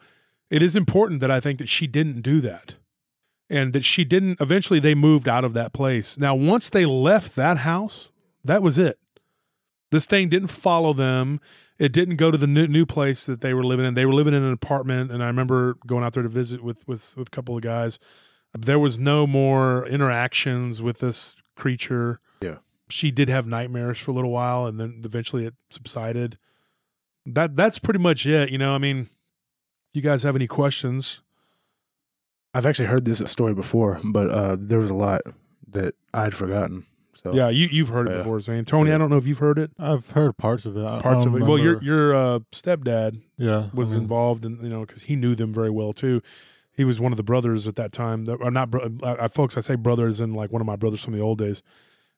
[0.51, 2.75] it is important that I think that she didn't do that.
[3.49, 6.17] And that she didn't eventually they moved out of that place.
[6.17, 8.11] Now, once they left that house,
[8.45, 8.99] that was it.
[9.91, 11.41] This thing didn't follow them.
[11.79, 13.95] It didn't go to the new, new place that they were living in.
[13.95, 16.87] They were living in an apartment, and I remember going out there to visit with
[16.87, 17.99] with with a couple of guys.
[18.57, 22.21] There was no more interactions with this creature.
[22.41, 22.59] Yeah.
[22.89, 26.39] She did have nightmares for a little while, and then eventually it subsided
[27.27, 28.51] that that's pretty much it.
[28.51, 29.09] You know, I mean,
[29.93, 31.21] you guys have any questions?
[32.55, 35.23] I've actually heard this story before, but uh, there was a lot
[35.69, 36.87] that I'd forgotten.
[37.15, 38.17] So Yeah, you you've heard it Yeah.
[38.19, 38.65] before, Zane.
[38.65, 39.71] Tony, I don't know if you've heard it.
[39.79, 40.81] I've heard parts of it.
[40.83, 41.47] I- I Parts of don't it.
[41.47, 45.17] Well, your your uh, stepdad yeah was I mean, involved in you know because he
[45.17, 46.23] knew them very well too.
[46.73, 48.25] He was one of the brothers at that time.
[48.25, 49.57] That, or not, bro- uh, uh, folks.
[49.57, 51.63] I say brothers, and like one of my brothers from the old days.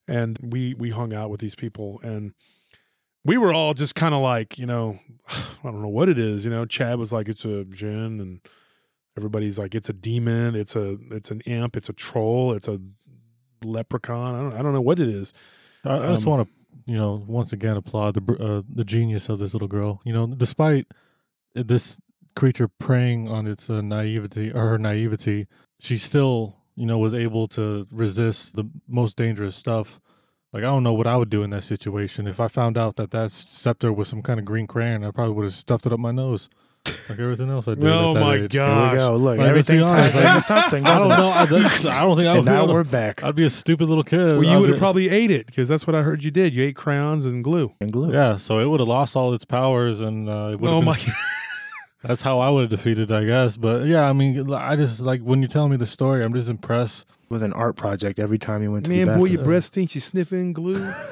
[0.06, 2.32] And we we hung out with these people, and
[3.24, 4.98] we were all just kind of like you know,
[5.28, 6.44] I don't know what it is.
[6.44, 8.40] You know, Chad was like it's a jinn, and
[9.16, 12.80] everybody's like it's a demon, it's a it's an imp, it's a troll, it's a
[13.64, 14.34] leprechaun.
[14.34, 15.32] I don't I don't know what it is.
[15.84, 19.28] I, I just Um, want to, you know, once again applaud the uh, the genius
[19.28, 20.00] of this little girl.
[20.04, 20.86] You know, despite
[21.54, 22.00] this
[22.34, 25.46] creature preying on its uh, naivety or her naivety,
[25.78, 30.00] she still, you know, was able to resist the most dangerous stuff.
[30.52, 32.96] Like I don't know what I would do in that situation if I found out
[32.96, 35.02] that that scepter was some kind of green crayon.
[35.04, 36.50] I probably would have stuffed it up my nose,
[37.08, 37.84] like everything else I did.
[37.88, 38.52] Oh at that my age.
[38.52, 38.90] God.
[38.90, 39.16] Here we go.
[39.16, 40.86] Look, Like, let's everything ties like, into something.
[40.86, 41.28] I don't know.
[41.30, 43.24] I, that's, I don't think I would And now we're back.
[43.24, 44.18] I'd be a stupid little kid.
[44.36, 46.52] Well, you I'd have probably ate it because that's what I heard you did.
[46.52, 47.72] You ate crayons and glue.
[47.80, 48.12] And glue.
[48.12, 50.86] Yeah, so it would have lost all its powers, and uh, it would Oh been,
[50.86, 50.98] my!
[52.02, 53.56] That's how I would have defeated, I guess.
[53.56, 56.48] But yeah, I mean, I just like when you tell me the story, I'm just
[56.48, 57.06] impressed.
[57.32, 59.32] It was an art project every time you went to Man, the boy, bathroom.
[59.32, 59.94] your breast stinks.
[59.94, 60.92] You sniffing glue.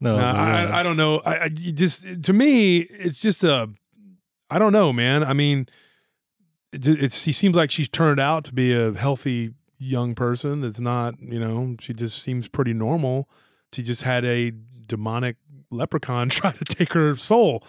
[0.00, 0.30] No, Nah.
[0.32, 1.18] I, I don't know.
[1.26, 3.68] I, I just to me, it's just a.
[4.48, 5.24] I don't know, man.
[5.24, 5.66] I mean,
[6.72, 7.20] it, it's.
[7.20, 10.60] She seems like she's turned out to be a healthy young person.
[10.60, 11.20] That's not.
[11.20, 13.28] You know, she just seems pretty normal.
[13.74, 14.52] She just had a
[14.86, 15.34] demonic
[15.72, 17.64] leprechaun try to take her soul.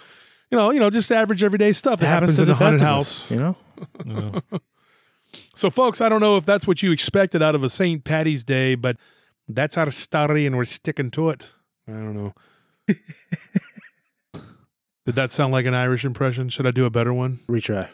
[0.51, 2.83] You know, you know, just average everyday stuff that happens to in the haunted best
[2.83, 3.25] house.
[3.31, 3.55] you know?
[5.33, 5.39] Yeah.
[5.55, 8.03] So, folks, I don't know if that's what you expected out of a St.
[8.03, 8.97] Patty's Day, but
[9.47, 11.47] that's our story, and we're sticking to it.
[11.87, 12.33] I don't know.
[15.05, 16.49] Did that sound like an Irish impression?
[16.49, 17.39] Should I do a better one?
[17.47, 17.89] Retry.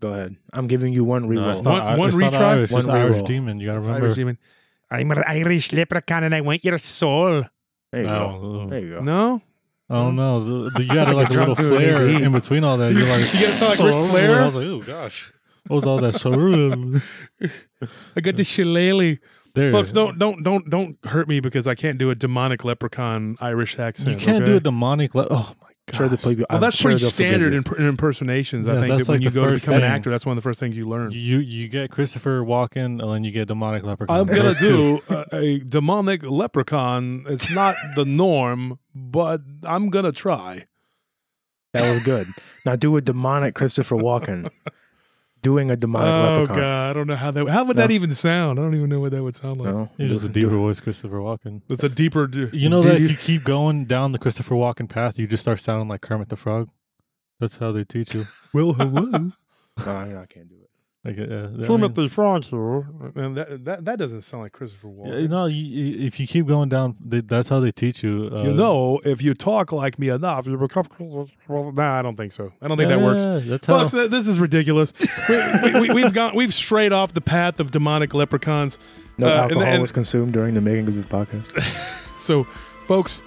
[0.00, 0.36] Go ahead.
[0.52, 1.52] I'm giving you one No, reroll.
[1.52, 2.38] it's not, One- I- one it's not retry?
[2.40, 3.26] Irish, One it's Irish reroll.
[3.26, 3.60] demon.
[3.60, 4.06] You gotta It's remember.
[4.06, 4.38] Irish demon.
[4.90, 7.44] I'm an Irish leprechaun, and I want your soul.
[7.92, 8.40] there you go.
[8.40, 9.00] No, There you go.
[9.02, 9.42] No,
[9.88, 10.64] I don't know.
[10.64, 12.76] The, the, you got like like a a little drunk dude, flair in between all
[12.78, 12.94] that.
[12.94, 14.40] You're like, You gotta sound like Ric Flair?
[14.42, 15.32] I was like, oh gosh,
[15.66, 16.14] what was all that?
[16.14, 16.30] So
[18.16, 19.18] I got the shillelagh.
[19.54, 23.36] there, Folks, don't don't don't don't hurt me because I can't do a demonic leprechaun
[23.40, 24.10] Irish accent.
[24.10, 24.52] You can't okay?
[24.52, 25.14] do a demonic.
[25.14, 26.38] Le- oh my I'm sure the god.
[26.38, 28.66] Well, I'm that's sure pretty standard in, in impersonations.
[28.66, 30.42] I think that when like you go to first become an actor, that's one of
[30.42, 31.10] the first things you learn.
[31.12, 34.16] You you get Christopher Walken and then you get demonic leprechaun.
[34.20, 37.24] I'm gonna do a, a demonic leprechaun.
[37.28, 40.66] It's not the norm, but I'm gonna try.
[41.72, 42.26] That was good.
[42.64, 44.50] Now do a demonic Christopher Walken
[45.42, 46.56] doing a demonic oh leprechaun.
[46.56, 47.48] god, I don't know how that.
[47.48, 48.58] How would that even sound?
[48.58, 49.74] I don't even know what that would sound like.
[49.74, 51.62] No, You're just a deeper voice, Christopher Walken.
[51.68, 52.26] It's a deeper.
[52.26, 55.26] d- You know that you- if you keep going down the Christopher Walken path, you
[55.26, 56.68] just start sounding like Kermit the Frog.
[57.38, 58.26] That's how they teach you.
[58.52, 59.32] Well, hello.
[59.86, 60.59] No, I can't do it.
[61.02, 61.26] Like, uh, I
[61.66, 65.22] mean- the Frog here, and that, that that doesn't sound like Christopher Walken.
[65.22, 68.28] you know, you, you- if you keep going down, they, that's how they teach you.
[68.30, 70.86] Uh, You know, if you talk like me enough, you become.
[71.48, 72.52] Well, nah, I don't think so.
[72.60, 73.24] I don't think that works.
[73.24, 73.78] yeah, That's how.
[73.88, 74.92] Folks, this is ridiculous.
[75.28, 78.78] we, we, we've gone, we've strayed off the path of demonic leprechauns.
[79.16, 81.48] No Uh, alcohol and- was consumed during the making of this podcast.
[82.16, 82.44] So,
[82.86, 83.22] folks,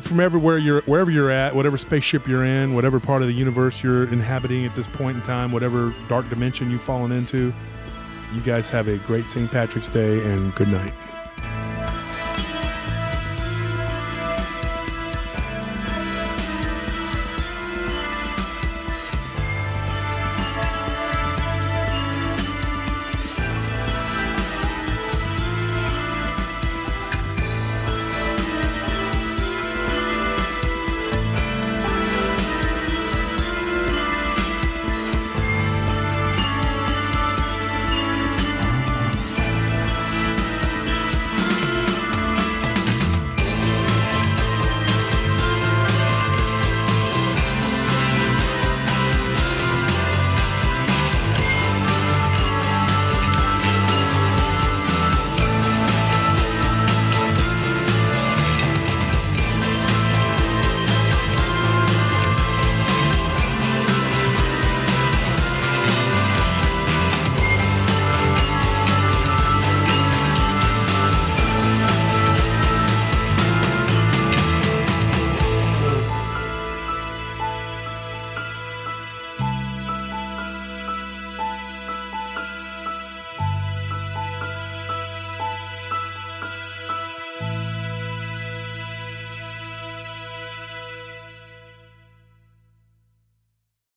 [0.00, 3.82] from everywhere you're, wherever you're at, whatever spaceship you're in, whatever part of the universe
[3.82, 7.52] you're inhabiting at this point in time, whatever dark dimension you've fallen into,
[8.34, 9.50] you guys have a great St.
[9.50, 10.92] Patrick's Day and good night.